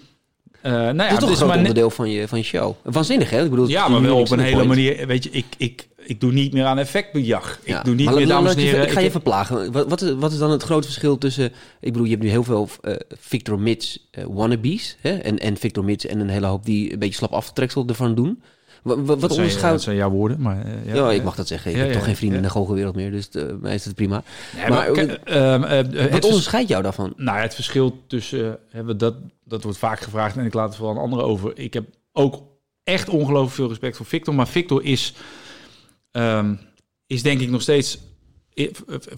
[0.67, 2.43] eh, nou ja, dat is het toch een groot maar onderdeel van je, van je
[2.43, 2.75] show.
[2.83, 3.43] Waanzinnig, hè?
[3.43, 4.67] Ik bedoel, Ja, maar wel op een hele point.
[4.67, 5.07] manier.
[5.07, 7.59] Weet je, ik, ik, ik doe niet meer aan effectbejag.
[7.65, 7.79] Ja.
[7.79, 8.81] Ik doe niet meer, dames en heren.
[8.83, 9.71] Ik ga je ik- even plagen.
[9.71, 11.45] Wat, wat, is, wat is dan het grote verschil tussen...
[11.79, 14.97] Ik bedoel, je hebt nu heel veel eh, Victor Mits eh, wannabes.
[15.01, 15.17] Hè?
[15.17, 18.41] En, en Victor Mits en een hele hoop die een beetje slap aftreksel ervan doen.
[18.87, 19.61] Wat, wat, zijn, onderscheidt...
[19.75, 20.65] dat zijn jouw woorden, maar...
[20.65, 21.71] eh, ja, Ja, ik eh, mag dat zeggen.
[21.71, 23.95] Ik Ja, heb toch geen vrienden in de goochelwereld meer, dus eh, mij is het
[23.95, 24.23] prima.
[24.55, 27.13] Nee, maar- maar, ehm, eh, het Wat vers- onderscheidt jou daarvan?
[27.17, 28.45] Nou, het verschil tussen...
[28.51, 29.15] eh, hebben dat,
[29.45, 31.51] dat wordt vaak gevraagd en ik laat het vooral aan anderen over.
[31.57, 32.43] Ik heb ook
[32.83, 34.35] echt ongelooflijk veel respect voor Victor.
[34.35, 35.13] Maar Victor is,
[36.11, 36.53] ehm,
[37.07, 37.99] is denk ik nog steeds...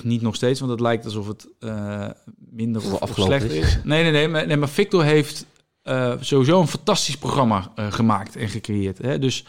[0.03, 2.07] Niet nog steeds, want het lijkt alsof het eh,
[2.49, 3.65] minder of, slechter is.
[3.65, 3.79] is.
[3.83, 4.27] Nee, nee, nee.
[4.27, 5.45] Maar, nee, maar Victor heeft
[5.81, 8.97] eh, sowieso een fantastisch programma eh, gemaakt en gecreëerd.
[8.97, 9.19] Hè?
[9.19, 9.45] Dus,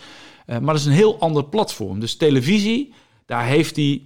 [0.47, 2.01] eh, maar dat is een heel ander platform.
[2.01, 2.93] Dus televisie,
[3.26, 4.03] daar heeft hij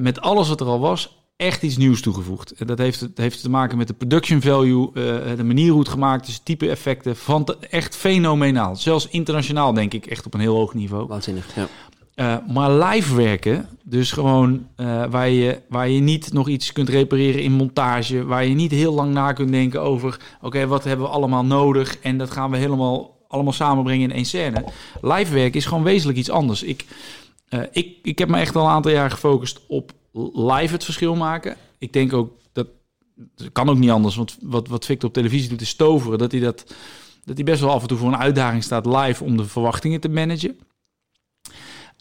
[0.00, 2.50] met alles wat er al was echt iets nieuws toegevoegd.
[2.50, 4.90] En dat heeft, het heeft te maken met de production value,
[5.36, 7.16] de manier hoe het gemaakt is, type effecten.
[7.16, 8.76] Van echt fenomenaal.
[8.76, 11.06] Zelfs internationaal denk ik echt op een heel hoog niveau.
[11.06, 11.54] Waanzinnig,
[12.14, 12.44] ja.
[12.48, 17.42] Maar live werken, dus gewoon eh, waar, je, waar je niet nog iets kunt repareren
[17.42, 21.12] in montage, waar je niet heel lang na kunt denken over, oké, wat hebben we
[21.12, 24.64] allemaal nodig en dat gaan we helemaal allemaal samenbrengen in één scène.
[25.02, 26.62] Live werken is gewoon wezenlijk iets anders.
[26.62, 26.84] Ik,
[27.48, 29.92] eh, ik, ik heb me echt al een aantal jaar gefocust op
[30.32, 31.56] live het verschil maken.
[31.78, 32.66] Ik denk ook dat,
[33.14, 36.32] dat kan ook niet anders, want wat, wat Victor op televisie doet is toveren, dat
[36.32, 36.74] hij dat,
[37.24, 40.00] dat hij best wel af en toe voor een uitdaging staat live om de verwachtingen
[40.00, 40.58] te managen.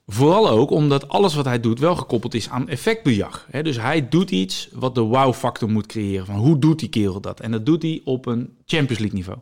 [0.08, 3.48] Vooral ook omdat alles wat hij doet wel gekoppeld is aan effectbejag.
[3.62, 6.26] Dus hij doet iets wat de wow-factor moet creëren.
[6.26, 7.40] Van hoe doet die kerel dat?
[7.40, 9.40] En dat doet hij op een Champions League niveau.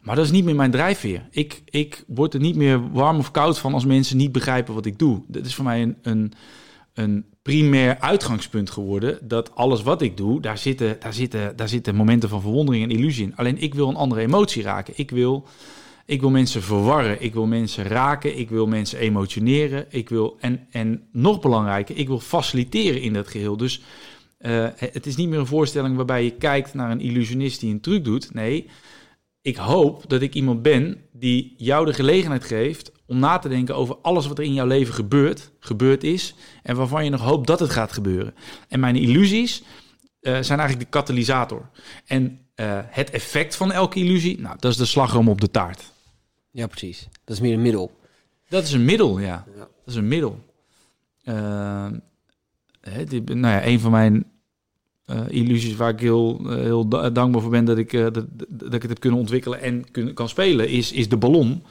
[0.00, 1.28] Maar dat is niet meer mijn drijfveer.
[1.30, 4.86] Ik, ik word er niet meer warm of koud van als mensen niet begrijpen wat
[4.86, 5.22] ik doe.
[5.26, 6.32] Dat is voor mij een, een,
[6.94, 9.18] een primair uitgangspunt geworden.
[9.22, 12.90] Dat alles wat ik doe, daar zitten, daar, zitten, daar zitten momenten van verwondering en
[12.90, 13.36] illusie in.
[13.36, 14.94] Alleen ik wil een andere emotie raken.
[14.96, 15.46] Ik wil,
[16.08, 17.22] ik wil mensen verwarren.
[17.22, 18.38] Ik wil mensen raken.
[18.38, 19.86] Ik wil mensen emotioneren.
[19.88, 23.56] Ik wil, en, en nog belangrijker, ik wil faciliteren in dat geheel.
[23.56, 23.82] Dus
[24.38, 27.80] eh, het is niet meer een voorstelling waarbij je kijkt naar een illusionist die een
[27.80, 28.34] truc doet.
[28.34, 28.66] Nee,
[29.42, 33.76] ik hoop dat ik iemand ben die jou de gelegenheid geeft om na te denken
[33.76, 37.46] over alles wat er in jouw leven gebeurt, gebeurd is, en waarvan je nog hoopt
[37.46, 38.34] dat het gaat gebeuren.
[38.68, 39.62] En mijn illusies
[40.20, 41.70] eh, zijn eigenlijk de katalysator.
[42.06, 45.96] En eh, het effect van elke illusie, nou, dat is de slagroom op de taart.
[46.58, 47.08] Ja, precies.
[47.24, 47.90] Dat is meer een middel.
[48.48, 49.44] Dat is een middel, ja.
[49.54, 49.58] Ja.
[49.58, 50.38] Dat is een middel.
[51.22, 51.86] Eh,
[52.80, 54.24] hè, die- nou ja, een van mijn
[55.04, 58.74] eh, illusies waar ik heel, eh, heel da- dankbaar voor ben dat ik, dat, dat
[58.74, 61.62] ik het heb kunnen ontwikkelen en kun, kan spelen, is, is de ballon.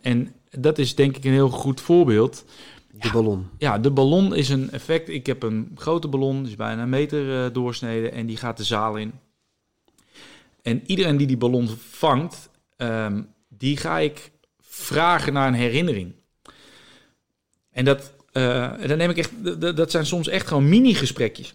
[0.00, 2.44] En dat is denk ik een heel goed voorbeeld.
[2.92, 3.46] De ballon.
[3.58, 5.08] Ja, de ballon is een effect.
[5.08, 8.64] Ik heb een grote ballon, die is bijna een meter doorsneden en die gaat de
[8.64, 9.12] zaal in.
[10.62, 13.22] En iedereen die die ballon vangt, ehm,
[13.58, 14.30] die ga ik
[14.60, 16.12] vragen naar een herinnering.
[17.72, 19.30] En dat, eh, dan neem ik echt,
[19.76, 21.54] dat- zijn soms echt gewoon mini-gesprekjes.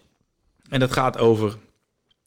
[0.68, 1.56] En dat gaat over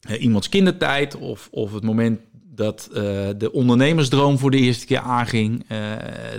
[0.00, 4.98] eh, iemands kindertijd of, of het moment dat eh, de ondernemersdroom voor de eerste keer
[4.98, 5.66] aanging.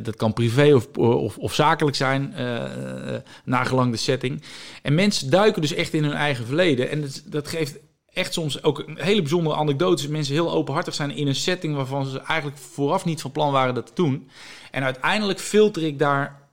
[0.03, 2.33] Dat kan privé of, of, of zakelijk zijn,
[3.45, 4.41] nagelang de setting.
[4.81, 6.89] En mensen duiken dus echt in hun eigen verleden.
[6.89, 7.79] En dat, dat geeft
[8.13, 10.07] echt soms ook een hele bijzondere anekdotes.
[10.07, 13.73] Mensen heel openhartig zijn in een setting waarvan ze eigenlijk vooraf niet van plan waren
[13.73, 14.29] dat te doen.
[14.71, 16.49] En uiteindelijk filter ik daar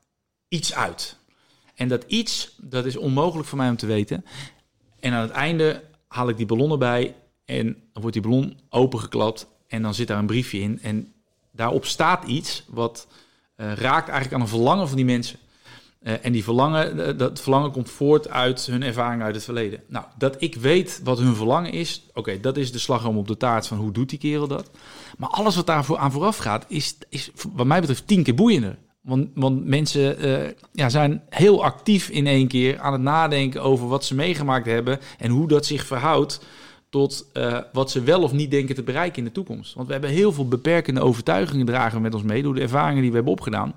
[0.49, 1.17] iets uit.
[1.75, 4.25] En dat iets, dat is onmogelijk voor mij om te weten.
[5.01, 9.47] En aan het einde haal ik die ballon erbij en dan wordt die ballon opengeklapt
[9.69, 10.79] en dan zit daar een briefje in.
[10.83, 11.13] En
[11.53, 13.07] daarop staat iets wat
[13.57, 15.39] uh, raakt eigenlijk aan een verlangen van die mensen.
[16.09, 19.81] Uh, en die verlangen, dat verlangen komt voort uit hun ervaring uit het verleden.
[19.89, 23.37] Nou, dat ik weet wat hun verlangen is, oké, dat is de slagroom op de
[23.37, 24.71] taart van hoe doet die kerel dat.
[25.19, 28.79] Maar alles wat daar aan vooraf gaat, is, is wat mij betreft tien keer boeiender.
[29.01, 33.89] Want, want mensen uh, ja, zijn heel actief in één keer aan het nadenken over
[33.89, 36.41] wat ze meegemaakt hebben en hoe dat zich verhoudt
[36.91, 37.27] tot
[37.73, 39.75] wat ze wel of niet denken te bereiken in de toekomst.
[39.75, 43.11] Want we hebben heel veel beperkende overtuigingen dragen met ons mee door de ervaringen die
[43.11, 43.75] we hebben opgedaan.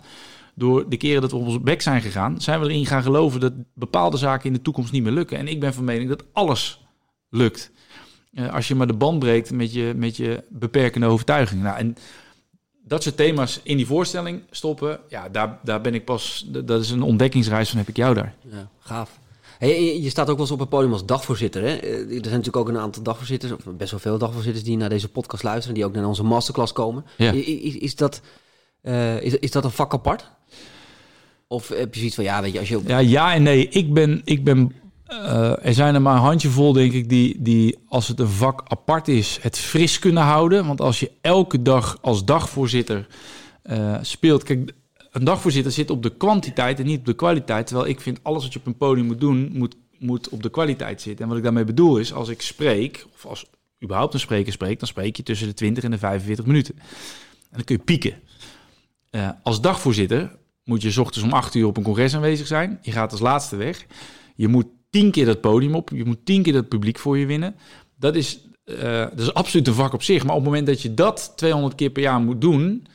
[0.56, 3.40] Door de keren dat we op ons bek zijn gegaan, zijn we erin gaan geloven
[3.40, 5.38] dat bepaalde zaken in de toekomst niet meer lukken.
[5.38, 6.86] En ik ben van mening dat alles
[7.30, 7.72] lukt.
[8.34, 11.64] Uh, als je maar de band breekt met je, met je beperkende overtuigingen.
[11.64, 11.96] Nou, en
[12.84, 16.46] dat soort thema's in die voorstelling stoppen, ja, daar, daar ben ik pas.
[16.48, 18.34] Dat is een ontdekkingsreis van heb ik jou daar.
[18.52, 19.20] Ja, gaaf.
[19.62, 21.62] Hey, je staat ook wel eens op een podium als dagvoorzitter.
[21.62, 21.76] Hè?
[21.76, 24.90] Eh, er zijn natuurlijk ook een aantal dagvoorzitters, of best wel veel dagvoorzitters, die naar
[24.90, 27.06] deze podcast luisteren, die ook naar onze masterclass komen.
[27.18, 27.32] Ja.
[27.32, 28.22] Is, is, dat,
[28.84, 30.32] uh, is, is dat een vak apart?
[31.48, 32.82] Of heb je zoiets van, ja, weet je, als je...
[32.86, 33.68] Ja, ja en nee.
[33.68, 34.72] Ik ben, ik ben
[35.12, 38.62] uh, er zijn er maar een handjevol, denk ik, die, die als het een vak
[38.68, 40.66] apart is, het fris kunnen houden.
[40.68, 43.08] Want als je elke dag als dagvoorzitter
[43.64, 44.44] uh, speelt.
[44.44, 44.74] Kijk,
[45.12, 47.68] een dagvoorzitter zit op de kwantiteit en niet op de kwaliteit.
[47.68, 50.50] Terwijl ik vind alles wat je op een podium moet doen, moet, moet op de
[50.50, 51.24] kwaliteit zitten.
[51.24, 53.46] En wat ik daarmee bedoel is, als ik spreek, of als
[53.84, 56.76] überhaupt een spreker spreekt, dan spreek je tussen de 20 en de 45 minuten.
[56.78, 58.14] En dan kun je pieken.
[59.12, 62.80] Uh, als dagvoorzitter moet je ochtends om 8 uur op een congres aanwezig zijn.
[62.82, 63.86] Je gaat als laatste weg.
[64.36, 65.90] Je moet tien keer dat podium op.
[65.90, 67.56] Je moet tien keer dat publiek voor je winnen.
[67.96, 70.24] Dat is, uh, dat is absoluut een vak op zich.
[70.24, 72.88] Maar op het moment dat je dat 200 keer per jaar moet doen...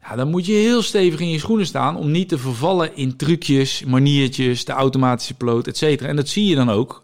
[0.00, 1.96] Ja, dan moet je heel stevig in je schoenen staan...
[1.96, 6.08] om niet te vervallen in trucjes, maniertjes, de automatische piloot, et cetera.
[6.08, 7.02] En dat zie je dan ook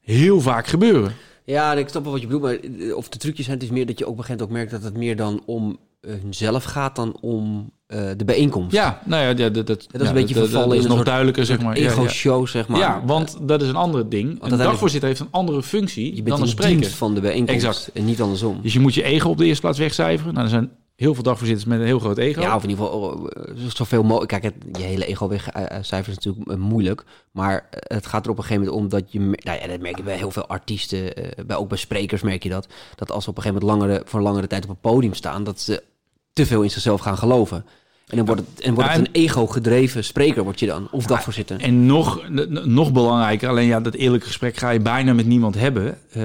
[0.00, 1.14] heel vaak gebeuren.
[1.44, 2.42] Ja, ik snap wel wat je bedoelt.
[2.42, 4.70] Maar of de trucjes zijn, het is meer dat je ook begint ook merkt...
[4.70, 8.72] dat het meer dan om hunzelf gaat dan om uh, de bijeenkomst.
[8.72, 11.60] Ja, nou ja, dat, dat, dat is een beetje vervallen dat, een nog duidelijker, zeg
[11.60, 11.76] maar.
[11.76, 12.78] ego-show, ja, zeg maar.
[12.78, 14.42] Ja, want dat is een ander ding.
[14.42, 16.90] Een dagvoorzitter heeft een andere functie je bent dan een spreker.
[16.90, 17.90] van de bijeenkomst exact.
[17.92, 18.58] en niet andersom.
[18.62, 20.32] Dus je moet je ego op de eerste plaats wegcijferen.
[20.32, 22.40] Nou, er zijn heel veel dagvoorzitters met een heel groot ego.
[22.40, 23.30] Ja, of in ieder geval
[23.68, 24.30] zoveel mogelijk.
[24.30, 27.04] Kijk, het, je hele ego wegcijferen is natuurlijk uh, moeilijk.
[27.30, 29.18] Maar het gaat er op een gegeven moment om dat je...
[29.18, 31.12] Nou ja, dat merk je bij heel veel artiesten.
[31.46, 32.68] Bij, ook bij sprekers merk je dat.
[32.94, 35.44] Dat als ze op een gegeven moment langere, voor langere tijd op een podium staan...
[35.44, 35.82] dat ze
[36.36, 37.64] te veel in zichzelf gaan geloven.
[38.06, 41.60] En dan wordt het, en wordt het een ego-gedreven spreker, word je dan, of dagvoorzitter.
[41.60, 42.28] En nog,
[42.64, 45.98] nog belangrijker, alleen ja, dat eerlijke gesprek ga je bijna met niemand hebben.
[46.16, 46.24] Uh,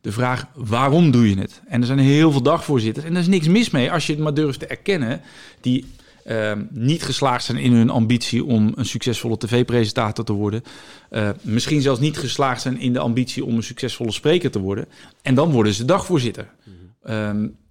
[0.00, 1.62] de vraag, waarom doe je het?
[1.66, 4.22] En er zijn heel veel dagvoorzitters, en er is niks mis mee als je het
[4.22, 5.20] maar durft te erkennen,
[5.60, 5.84] die
[6.26, 10.62] uh, niet geslaagd zijn in hun ambitie om een succesvolle tv-presentator te worden.
[11.10, 14.86] Uh, misschien zelfs niet geslaagd zijn in de ambitie om een succesvolle spreker te worden.
[15.22, 16.48] En dan worden ze dagvoorzitter.
[16.64, 17.14] Mm -hmm.
[17.14, 17.61] um, Oké,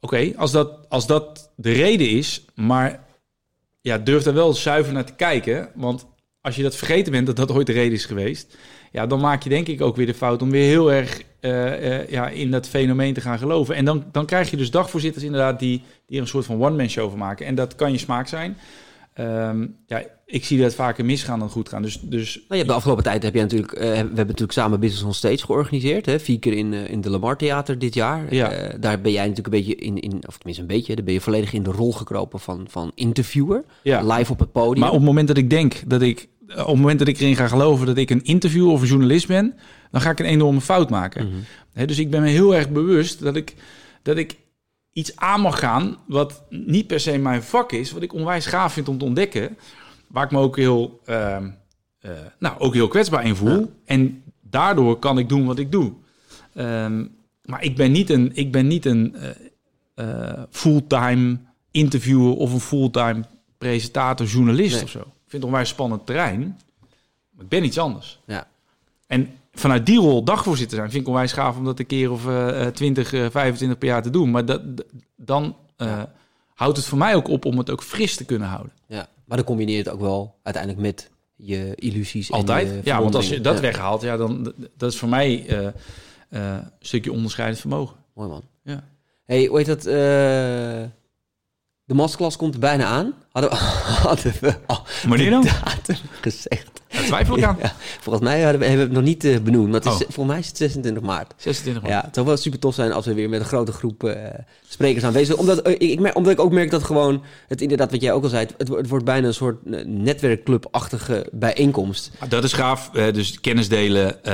[0.00, 3.04] okay, als, dat, als dat de reden is, maar
[3.80, 5.68] ja, durf daar wel zuiver naar te kijken.
[5.74, 6.06] Want
[6.40, 8.56] als je dat vergeten bent dat dat ooit de reden is geweest,
[8.92, 11.82] ja, dan maak je denk ik ook weer de fout om weer heel erg uh,
[11.82, 13.74] uh, ja, in dat fenomeen te gaan geloven.
[13.74, 16.88] En dan, dan krijg je dus dagvoorzitters inderdaad die, die er een soort van one-man
[16.88, 17.46] show van maken.
[17.46, 18.56] En dat kan je smaak zijn.
[19.18, 21.82] Um, ja, ik zie dat vaker misgaan dan goed gaan.
[21.82, 22.34] Dus, dus...
[22.34, 25.04] Nou, je hebt de afgelopen tijd heb je natuurlijk, uh, we hebben natuurlijk samen Business
[25.04, 26.06] on Stage georganiseerd.
[26.06, 26.20] Hè?
[26.20, 28.34] Vier keer in, uh, in de Lamar Theater dit jaar.
[28.34, 28.52] Ja.
[28.52, 31.14] Uh, daar ben jij natuurlijk een beetje in, in, of tenminste een beetje, daar ben
[31.14, 33.64] je volledig in de rol gekropen van, van interviewer.
[33.82, 34.16] Ja.
[34.16, 34.78] Live op het podium.
[34.78, 37.36] Maar op het moment dat ik denk dat ik, op het moment dat ik erin
[37.36, 39.54] ga geloven dat ik een interviewer of een journalist ben,
[39.90, 41.24] dan ga ik een enorme fout maken.
[41.26, 41.44] Mm -hmm.
[41.72, 43.54] He, dus ik ben me heel erg bewust dat ik,
[44.02, 44.36] dat ik
[44.92, 48.72] iets aan mag gaan wat niet per se mijn vak is, wat ik onwijs gaaf
[48.72, 49.56] vind om te ontdekken,
[50.10, 51.36] waar ik me ook heel, uh,
[52.00, 53.60] uh, nou, ook heel kwetsbaar in voel.
[53.60, 53.66] Ja.
[53.84, 55.92] En daardoor kan ik doen wat ik doe.
[56.54, 59.16] Um, maar ik ben niet een, ik ben niet een
[59.96, 61.38] uh, fulltime
[61.70, 63.24] interviewer of een fulltime
[63.58, 64.82] presentator, journalist nee.
[64.82, 64.98] of zo.
[64.98, 66.58] Ik vind het onwijs spannend terrein,
[67.30, 68.20] maar ik ben iets anders.
[68.26, 68.48] Ja.
[69.06, 72.26] En vanuit die rol dagvoorzitter zijn vind ik onwijs gaaf om dat een keer of
[72.26, 74.30] uh, 20, uh, 25 per jaar te doen.
[74.30, 74.62] Maar dat,
[75.16, 76.12] dan uh, ja.
[76.60, 78.72] Houdt het voor mij ook op om het ook fris te kunnen houden.
[78.86, 82.30] Ja, maar dan combineer je het ook wel uiteindelijk met je illusies.
[82.30, 82.68] en Altijd.
[82.68, 85.66] je Ja, want als je dat Ja, weghaalt, ja, dan dat is voor mij eh,
[85.66, 85.72] eh,
[86.28, 87.96] een stukje onderscheidend vermogen.
[88.14, 88.42] Mooi man.
[88.62, 88.84] Ja.
[89.24, 89.86] hey, hoe heet dat?
[89.86, 89.92] eh,
[91.84, 93.14] de masterclass komt er bijna aan.
[93.32, 93.56] Hadden we,
[94.08, 96.80] hadden we al de datum gezegd.
[97.00, 97.56] Daar twijfel ik aan.
[97.62, 99.66] Ja, volgens mij hebben we het nog niet eh, benoemd.
[99.70, 99.98] Maar het is, Oh.
[99.98, 101.34] volgens mij is het 26 maart.
[101.36, 101.94] 26 maart.
[101.94, 104.14] Ja, het zou wel super tof zijn als we weer met een grote groep eh,
[104.68, 105.38] sprekers aanwezig zijn.
[105.38, 108.22] Omdat, eh, ik, merk, omdat ik ook merk dat gewoon, het inderdaad wat jij ook
[108.22, 112.10] al zei, het, het wordt bijna een soort netwerkclubachtige bijeenkomst.
[112.18, 112.90] Ah, Dat is gaaf.
[112.90, 114.24] dus kennis delen,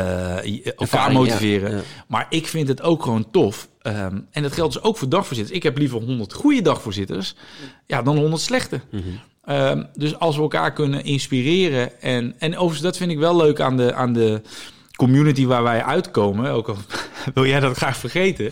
[0.76, 1.70] elkaar motiveren.
[1.70, 1.82] ja, ja.
[2.06, 3.68] Maar ik vind het ook gewoon tof.
[3.82, 5.56] ehm, en dat geldt dus ook voor dagvoorzitters.
[5.56, 7.34] Ik heb liever 100 goede dagvoorzitters
[7.86, 8.80] ja, dan 100 slechte.
[8.90, 9.02] Mhm.
[9.47, 12.01] Ehm, dus als we elkaar kunnen inspireren.
[12.01, 14.40] En, en overigens, dat vind ik wel leuk aan de, aan de
[14.97, 16.51] community waar wij uitkomen.
[16.51, 16.76] Ook al
[17.34, 18.51] wil jij dat graag vergeten.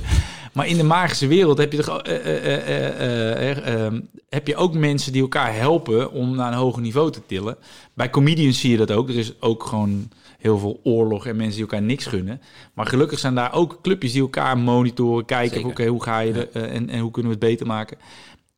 [0.52, 4.46] Maar in de magische wereld heb je, toch, eh, eh, eh, eh, eh, ehm, heb
[4.46, 7.56] je ook mensen die elkaar helpen om naar een hoger niveau te tillen.
[7.94, 9.08] Bij comedians zie je dat ook.
[9.08, 12.40] Er is ook gewoon heel veel oorlog en mensen die elkaar niks gunnen.
[12.74, 16.62] Maar gelukkig zijn daar ook clubjes die elkaar monitoren, kijken oké, hoe ga je er,
[16.62, 17.96] en, en hoe kunnen we het beter maken.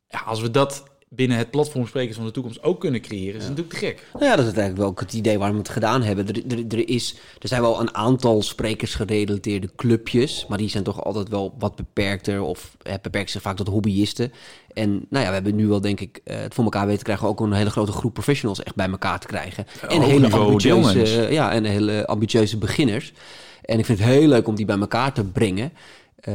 [0.07, 3.47] Ja, als we dat binnen het platform Sprekers van de Toekomst ook kunnen creëren, is
[3.47, 4.07] natuurlijk te gek.
[4.13, 6.27] Nou ja, dat is eigenlijk wel ook het idee waarom we het gedaan hebben.
[6.27, 11.03] Er, er, er, is, er zijn wel een aantal sprekersgerelateerde clubjes, maar die zijn toch
[11.03, 14.33] altijd wel wat beperkter of eh, beperken zich vaak tot hobbyisten.
[14.73, 17.05] En nou ja, we hebben nu wel denk ik eh, het voor elkaar weten te
[17.05, 19.65] krijgen ook een hele grote groep professionals echt bij elkaar te krijgen.
[19.87, 21.33] en hele ambitieuze, deelnemers.
[21.33, 23.13] ja, en hele ambitieuze beginners.
[23.61, 25.71] En ik vind het heel leuk om die bij elkaar te brengen.
[26.27, 26.33] Eh,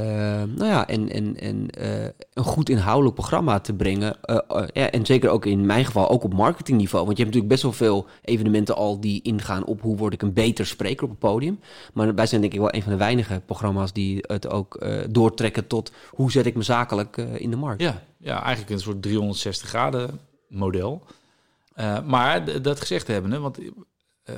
[0.57, 4.23] nou ja, en, en, en eh, een goed inhoudelijk programma te brengen.
[4.23, 4.39] Eh,
[4.73, 7.05] ja, en zeker ook in mijn geval ook op marketingniveau.
[7.05, 10.23] Want je hebt natuurlijk best wel veel evenementen al die ingaan op hoe word ik
[10.23, 11.61] een beter spreker op het podium.
[11.93, 15.67] Maar wij zijn denk ik wel een van de weinige programma's die het ook doortrekken
[15.67, 17.83] tot hoe zet ik me zakelijk in de markt.
[17.83, 21.03] Ja, ja, eigenlijk een soort 360 graden model.
[22.05, 23.59] Maar dat gezegd hebben, want
[24.25, 24.35] eh,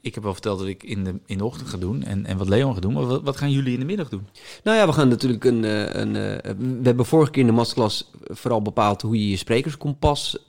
[0.00, 2.36] ik heb wel verteld dat ik in de, in de ochtend ga doen en, en
[2.36, 2.92] wat Leon gaat doen.
[2.92, 4.26] Maar wat, wat gaan jullie in de middag doen?
[4.64, 5.64] Nou ja, we gaan natuurlijk een.
[5.64, 9.36] eh, een eh, we hebben vorige keer in de masterclass vooral bepaald hoe je je
[9.36, 10.46] sprekerskompas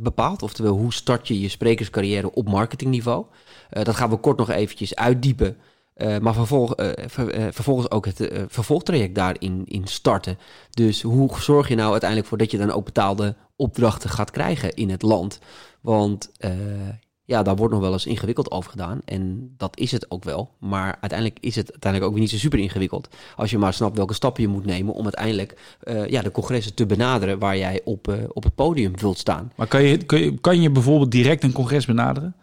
[0.00, 0.42] bepaalt.
[0.42, 3.24] Oftewel, hoe start je je sprekerscarrière op marketingniveau.
[3.70, 5.56] Dat gaan we kort nog eventjes uitdiepen.
[6.20, 6.72] Maar vervolg,
[7.06, 10.38] ver- vervolgens ook het vervolgtraject daarin in starten.
[10.70, 14.74] Dus hoe zorg je nou uiteindelijk voor dat je dan ook betaalde opdrachten gaat krijgen
[14.74, 15.38] in het land?
[15.80, 16.30] Want
[17.24, 19.00] ja, daar wordt nog wel eens ingewikkeld over gedaan.
[19.04, 20.50] En dat is het ook wel.
[20.58, 23.08] Maar uiteindelijk is het uiteindelijk ook weer niet zo super ingewikkeld.
[23.36, 26.74] Als je maar snapt welke stappen je moet nemen om uiteindelijk eh, ja, de congressen
[26.74, 29.52] te benaderen waar jij op, eh, op het podium wilt staan.
[29.56, 32.34] Maar kan je, kan je, kan je bijvoorbeeld direct een congres benaderen?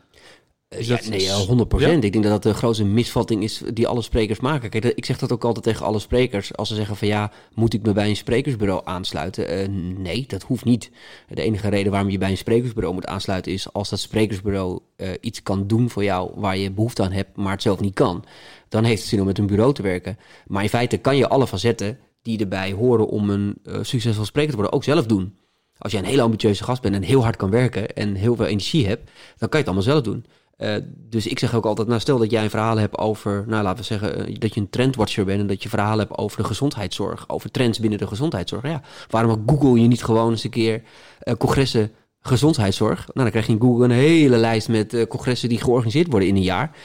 [0.79, 1.87] Ja, nee, eh, 100 Ja?
[1.87, 4.69] Ik denk dat dat de grootste misvatting is die alle sprekers maken.
[4.69, 6.55] Kijk, ik zeg dat ook altijd tegen alle sprekers.
[6.55, 9.47] Als ze zeggen van ja, moet ik me bij een sprekersbureau aansluiten?
[9.47, 9.67] Eh,
[9.97, 10.91] nee, dat hoeft niet.
[11.27, 15.09] De enige reden waarom je bij een sprekersbureau moet aansluiten is als dat sprekersbureau eh,
[15.21, 18.23] iets kan doen voor jou waar je behoefte aan hebt, maar het zelf niet kan.
[18.69, 20.17] Dan heeft het zin om met een bureau te werken.
[20.47, 24.49] Maar in feite kan je alle facetten die erbij horen om een eh, succesvol spreker
[24.49, 25.35] te worden ook zelf doen.
[25.77, 28.45] Als jij een hele ambitieuze gast bent en heel hard kan werken en heel veel
[28.45, 30.25] energie hebt, dan kan je het allemaal zelf doen.
[30.61, 30.75] Eh,
[31.09, 33.79] dus ik zeg ook altijd, nou stel dat jij een verhaal hebt over, nou laten
[33.79, 36.43] we zeggen, eh, dat je een trendwatcher bent en dat je verhalen hebt over de
[36.43, 38.63] gezondheidszorg, over trends binnen de gezondheidszorg.
[38.63, 40.81] Ja, waarom google je niet gewoon eens een keer
[41.19, 42.97] eh, congressen gezondheidszorg?
[42.97, 46.35] Nou, dan krijg je in Google een hele lijst met congressen die georganiseerd worden in
[46.35, 46.75] een jaar.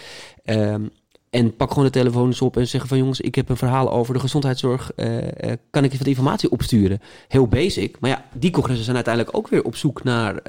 [0.44, 0.86] Ehm,
[1.30, 3.92] en pak gewoon de telefoon eens op en zeggen van jongens, ik heb een verhaal
[3.92, 4.90] over de gezondheidszorg.
[5.70, 7.00] kan ik je wat informatie opsturen?
[7.28, 8.00] Heel basic.
[8.00, 10.42] Maar ja, die congressen zijn uiteindelijk ook weer op zoek naar,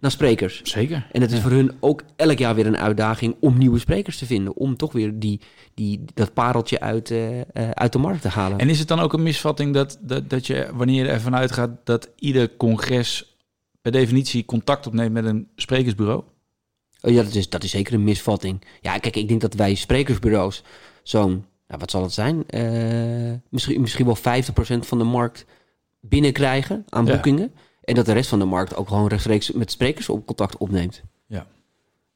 [0.00, 0.62] naar sprekers.
[0.62, 1.06] Zeker.
[1.12, 4.26] En het is voor hun ook elk jaar weer een uitdaging om nieuwe sprekers te
[4.26, 4.56] vinden.
[4.56, 5.40] Om toch weer die,
[5.74, 8.58] die, dat pareltje uit, eh, eh, uit de markt te halen.
[8.58, 11.70] En is het dan ook een misvatting dat, dat, dat je, wanneer je ervan uitgaat
[11.84, 13.36] dat ieder congres
[13.80, 16.22] per definitie contact opneemt met een sprekersbureau?
[17.00, 18.64] Oh ja, dat is, dat is zeker een misvatting.
[18.80, 20.62] Ja, kijk, ik denk dat wij sprekersbureaus
[21.02, 22.44] zo'n, nou, wat zal het zijn?
[22.46, 25.44] Eh, misschien, misschien wel 50% van de markt
[26.00, 27.48] binnenkrijgen aan Ja.
[27.88, 31.02] En dat de rest van de markt ook gewoon rechtstreeks met sprekers op contact opneemt.
[31.26, 31.46] Ja.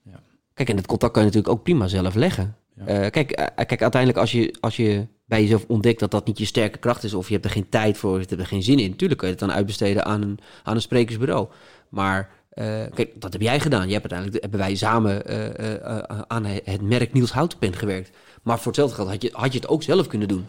[0.02, 0.20] Ja.
[0.54, 2.56] Kijk, en dat contact kan je natuurlijk ook prima zelf leggen.
[2.74, 2.86] Ja.
[2.86, 6.38] Eh, kijk, eh, kijk, uiteindelijk als je, als je bij jezelf ontdekt dat dat niet
[6.38, 7.14] je sterke kracht is...
[7.14, 8.90] of je hebt er geen tijd voor, of je hebt er geen zin in...
[8.90, 11.48] natuurlijk kun je het dan uitbesteden aan een, aan een sprekersbureau.
[11.88, 12.64] Maar eh,
[12.94, 13.86] kijk, dat heb jij gedaan.
[13.86, 15.26] Je hebt uiteindelijk, hebben wij samen
[16.28, 18.10] aan het merk Niels Houtenpen gewerkt.
[18.42, 20.46] Maar voor hetzelfde geld had je, had je het ook zelf kunnen doen.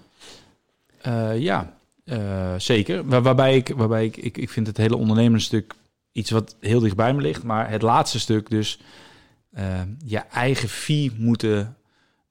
[1.36, 1.74] Ja,
[2.04, 3.06] eh, zeker.
[3.06, 5.74] Waar, waarbij ik, waarbij ik, ik, ik vind het hele ondernemersstuk
[6.12, 7.44] iets wat heel dicht bij me ligt.
[7.44, 8.80] Maar het laatste stuk, dus
[9.52, 11.78] eh, je eigen fee moeten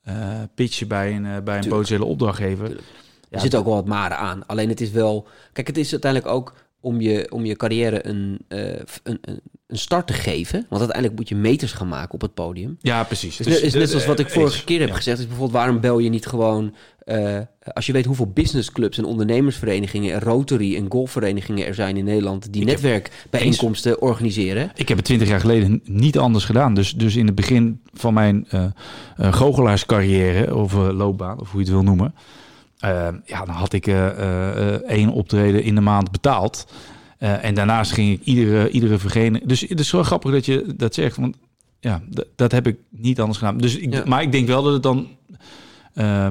[0.03, 1.68] eh, pitchen bij een, bij een Tuurlijk.
[1.68, 2.66] potentiële opdrachtgever.
[2.66, 2.87] Tuurlijk.
[3.20, 4.47] Ja, er zit ook wel wat maren aan.
[4.47, 5.27] Alleen het is wel...
[5.53, 6.55] Kijk, het is uiteindelijk ook...
[6.83, 8.59] om je, om je carrière een, eh,
[9.03, 10.59] een, een, een start te geven.
[10.68, 12.76] Want uiteindelijk moet je meters gaan maken op het podium.
[12.80, 13.37] Ja, precies.
[13.37, 14.95] Dus, is net zoals wat ik eh, vorige keer heb Ja.
[14.95, 15.18] gezegd.
[15.18, 16.74] Is bijvoorbeeld waarom bel je niet gewoon...
[16.99, 17.39] eh,
[17.72, 20.14] als je weet hoeveel businessclubs en ondernemersverenigingen...
[20.14, 22.53] en Rotary en golfverenigingen er zijn in Nederland...
[22.53, 24.70] die netwerkbijeenkomsten organiseren.
[24.74, 26.74] Ik heb het twintig jaar geleden niet anders gedaan.
[26.74, 28.64] Dus, dus in het begin van mijn eh,
[29.16, 32.14] goochelaars-carrière, of loopbaan, of hoe je het wil noemen.
[32.83, 36.66] Eh, ja, dan had ik eh, eh, één optreden in de maand betaald.
[37.18, 39.49] En daarnaast ging ik iedere, iedere vereniging.
[39.49, 41.16] Dus het is wel grappig dat je dat zegt.
[41.16, 41.37] Want
[41.80, 42.03] ja,
[42.37, 43.59] dat heb ik niet anders gedaan.
[43.59, 44.03] Dus ik, Ja.
[44.07, 45.09] Maar ik denk wel dat het dan.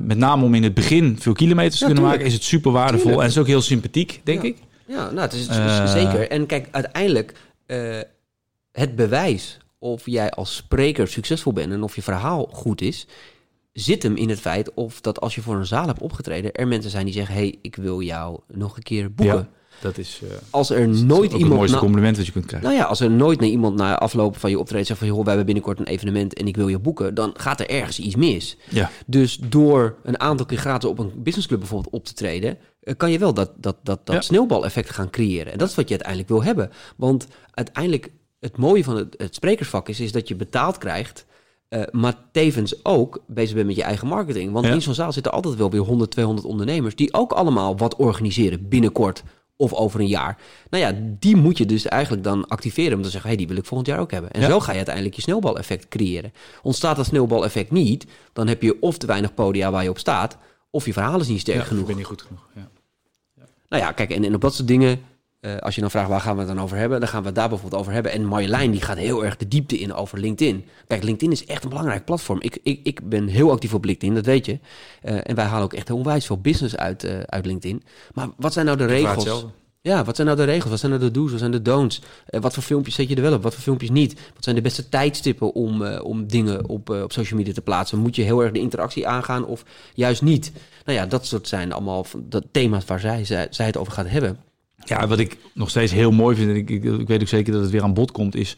[0.04, 2.22] met name om in het begin veel kilometers te Ja, kunnen tuurlijk.
[2.22, 3.02] maken, is het super waardevol.
[3.02, 3.22] Tuurlijk.
[3.24, 4.48] En is ook heel sympathiek, denk Ja.
[4.48, 4.58] ik.
[4.88, 6.30] Ja, nou, het is, het is zeker.
[6.30, 7.34] En kijk, uiteindelijk,
[7.66, 8.00] eh,
[8.72, 13.08] het bewijs of jij als spreker succesvol bent en of je verhaal goed is,
[13.74, 16.68] zit hem in het feit of dat als je voor een zaal hebt opgetreden, er
[16.68, 19.36] mensen zijn die zeggen: hey, ik wil jou nog een keer boeken.
[19.38, 19.50] Ja,
[19.82, 21.56] dat is, eh, Als er dat is nooit ook het iemand.
[21.56, 22.70] mooiste na- compliment dat je kunt krijgen.
[22.70, 25.08] nou ja, als er nooit naar iemand na afloop van je optreden zegt van...
[25.08, 27.14] joh, wij hebben binnenkort een evenement en ik wil je boeken...
[27.14, 28.58] dan gaat er ergens iets mis.
[28.70, 28.90] Ja.
[29.06, 32.58] Dus door een aantal keer gratis op een businessclub bijvoorbeeld op te treden...
[32.82, 34.22] eh, kan je wel dat, dat, dat, dat Ja.
[34.22, 35.52] sneeuwbaleffect gaan creëren.
[35.52, 36.70] En dat is wat je uiteindelijk wil hebben.
[36.98, 40.00] Want uiteindelijk, het mooie van het, het sprekersvak is...
[40.00, 41.26] is dat je betaald krijgt...
[41.72, 44.52] eh, maar tevens ook bezig bent met je eigen marketing.
[44.52, 44.74] Want Ja.
[44.74, 46.96] in zo'n zaal zitten altijd wel weer 100, 200 ondernemers...
[46.96, 49.24] die ook allemaal wat organiseren binnenkort
[49.56, 50.38] of over een jaar.
[50.70, 53.30] Nou ja, die moet je dus eigenlijk dan activeren om te zeggen...
[53.30, 54.32] hey, die wil ik volgend jaar ook hebben.
[54.32, 54.48] En Ja.
[54.48, 56.34] zo ga je uiteindelijk je sneeuwbaleffect creëren.
[56.64, 58.06] Ontstaat dat sneeuwbaleffect niet...
[58.34, 60.38] dan heb je of te weinig podia waar je op staat...
[60.70, 61.82] of je verhaal is niet sterk Ja, genoeg.
[61.82, 62.48] Ik ben niet goed genoeg.
[62.56, 62.70] Ja.
[63.70, 65.00] Nou ja, kijk, en, en op dat soort dingen...
[65.42, 67.00] eh, als je dan vraagt waar gaan we het dan over hebben...
[67.00, 68.12] dan gaan we het daar bijvoorbeeld over hebben.
[68.12, 70.66] En Marjolein die gaat heel erg de diepte in over LinkedIn.
[70.88, 72.42] Kijk, LinkedIn is echt een belangrijk platform.
[72.42, 74.60] Ik, ik, ik ben heel actief op LinkedIn, dat weet je.
[75.02, 77.84] Eh, en wij halen ook echt onwijs veel business uit, eh, uit LinkedIn.
[78.14, 79.46] Maar wat zijn nou de regels?
[79.82, 80.70] Ja, wat zijn nou de regels?
[80.70, 81.30] Wat zijn nou de do's?
[81.30, 82.02] Wat zijn de don'ts?
[82.26, 83.44] Wat voor filmpjes zet je er wel op?
[83.44, 84.14] Wat voor filmpjes niet?
[84.34, 87.98] Wat zijn de beste tijdstippen om, om dingen op, op social media te plaatsen?
[87.98, 89.64] Moet je heel erg de interactie aangaan of
[89.94, 90.52] juist niet?
[90.86, 94.10] Nou ja, dat soort zijn allemaal de thema's waar zij, zij, zij het over gaat
[94.10, 94.51] hebben.
[94.86, 97.54] Ja, wat ik nog steeds heel mooi vind, en ik, ik, ik weet ook zeker
[97.54, 98.56] dat het weer aan bod komt, is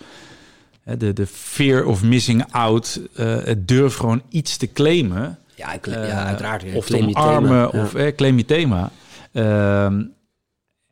[0.81, 3.01] hè, de, de fear of missing out.
[3.15, 5.39] eh, het durf gewoon iets te claimen.
[5.55, 6.63] Ja, ik, eh, ja uiteraard.
[6.73, 7.69] Of Claim omarmen, thema.
[7.77, 7.83] Ja.
[7.83, 8.91] of eh, claim je thema.
[9.31, 10.01] Ehm,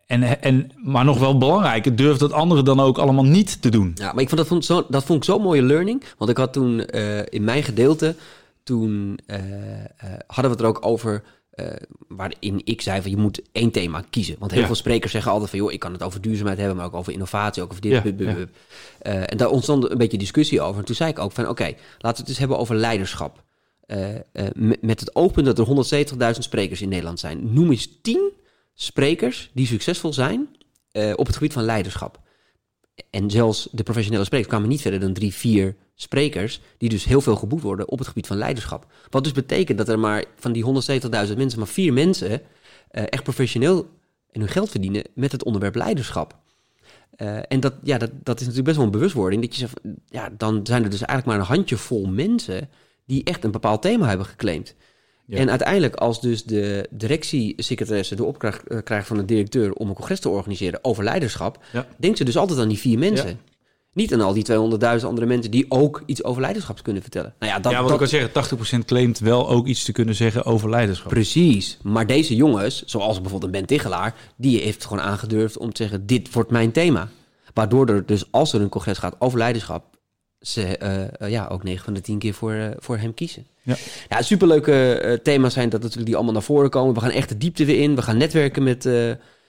[0.08, 3.92] en, en, maar nog wel belangrijker, durf dat anderen dan ook allemaal niet te doen.
[3.96, 6.04] Ja, maar ik vond dat, vond, zo, dat vond ik zo'n mooie learning.
[6.18, 8.16] Want ik had toen eh, in mijn gedeelte,
[8.64, 9.44] toen eh, eh,
[10.28, 11.20] hadden we het er ook over, eh,
[12.08, 14.36] waarin ik zei van je moet één thema kiezen.
[14.40, 14.66] Want heel Ja.
[14.66, 17.14] veel sprekers zeggen altijd van joh, ik kan het over duurzaamheid hebben, maar ook over
[17.14, 17.92] innovatie, ook over dit.
[17.92, 18.50] Ja, bup.
[19.00, 20.80] Eh, en daar ontstond een beetje discussie over.
[20.80, 23.44] En toen zei ik ook van oké, laten we het eens hebben over leiderschap.
[23.92, 24.22] Eh, eh,
[24.80, 27.54] met, het oogpunt dat er 170.000 sprekers in Nederland zijn.
[27.54, 28.32] Noem eens 10
[28.74, 30.48] sprekers die succesvol zijn
[30.92, 32.20] eh, op het gebied van leiderschap.
[33.12, 36.62] En zelfs de professionele sprekers kwamen niet verder dan drie, vier sprekers...
[36.78, 38.86] die dus heel veel geboekt worden op het gebied van leiderschap.
[39.10, 40.70] Wat dus betekent dat er maar van die 170.000
[41.38, 41.60] mensen...
[41.60, 42.42] maar vier mensen
[42.88, 43.90] eh, echt professioneel
[44.32, 45.04] en hun geld verdienen...
[45.14, 46.40] met het onderwerp leiderschap.
[47.12, 49.42] Eh, en dat, ja, dat, dat is natuurlijk best wel een bewustwording.
[49.42, 52.70] Dat je zegt, ja, dan zijn er dus eigenlijk maar een handjevol mensen...
[53.06, 54.76] die echt een bepaald thema hebben geclaimd.
[55.32, 55.38] Ja.
[55.38, 59.96] En uiteindelijk, als dus de directiesecretaresse de opdracht eh, krijgt van de directeur om een
[59.96, 61.88] congres te organiseren over leiderschap, Ja.
[61.98, 63.28] denkt ze dus altijd aan die vier mensen.
[63.28, 63.36] Ja.
[63.94, 64.44] Niet aan al die
[65.00, 67.34] 200.000 andere mensen die ook iets over leiderschap kunnen vertellen.
[67.40, 69.92] Nou ja, dat, ja, wat dat, ik al zeggen, 80% claimt wel ook iets te
[69.92, 71.10] kunnen zeggen over leiderschap.
[71.10, 71.78] Precies.
[71.84, 76.06] Maar deze jongens, zoals bijvoorbeeld een Ben Tichelaar, die heeft gewoon aangedurfd om te zeggen:
[76.06, 77.10] dit wordt mijn thema.
[77.54, 79.84] Waardoor er dus, als er een congres gaat over leiderschap,
[80.42, 83.46] ze eh, eh, ja, ook 9 van de 10 keer voor, eh, voor hem kiezen.
[83.62, 83.76] Ja.
[84.10, 86.94] Ja, superleuke eh, thema's zijn dat natuurlijk die allemaal naar voren komen.
[86.94, 87.96] We gaan echt de diepte weer in.
[87.96, 88.90] We gaan netwerken met,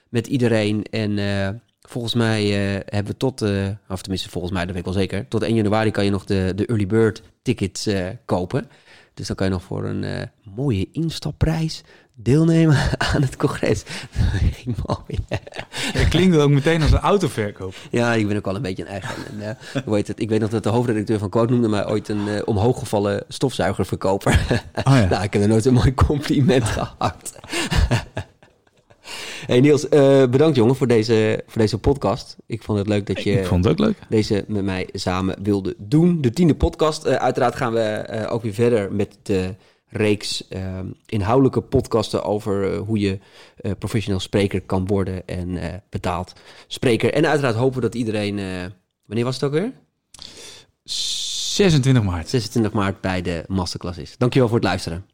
[0.09, 0.83] met iedereen.
[0.83, 2.43] En volgens mij
[2.85, 3.41] hebben we tot,
[3.89, 6.25] of tenminste volgens mij, dat weet ik wel zeker, tot 1 januari kan je nog
[6.25, 7.89] de, de early bird tickets
[8.25, 8.69] kopen.
[9.13, 11.83] Dus dan kan je nog voor een mooie instapprijs
[12.15, 12.77] deelnemen
[13.13, 13.83] aan het congres.
[14.87, 15.19] mooi.
[15.93, 17.73] Het klinkt ook meteen als een autoverkoop.
[17.91, 19.15] Ja, ik ben ook al een beetje een eigen.
[19.31, 20.19] En, eh, hoe heet het?
[20.19, 24.61] Ik weet nog dat de hoofdredacteur van Quote noemde mij ooit een eh, omhooggevallen stofzuigerverkoper.
[24.83, 25.05] Oh ja.
[25.09, 27.39] nou, ik heb er nooit een mooi compliment gehad.
[29.45, 32.35] hey Niels, eh, bedankt jongen voor deze, voor deze podcast.
[32.45, 33.97] Ik vond het leuk dat je Ik vond het ook leuk.
[34.09, 36.21] deze met mij samen wilde doen.
[36.21, 37.07] De tiende podcast.
[37.07, 39.55] Uiteraard gaan we ook weer verder met de
[39.93, 43.19] reeks eh, inhoudelijke podcasten over eh, hoe je
[43.55, 46.33] eh, professioneel spreker kan worden en eh, betaald
[46.67, 47.13] spreker.
[47.13, 48.35] En uiteraard hopen we dat iedereen.
[49.05, 49.71] wanneer was het ook weer?
[50.83, 52.29] 26 maart.
[52.29, 54.17] 26 maart bij de masterclass is.
[54.17, 55.05] Dankjewel voor het luisteren.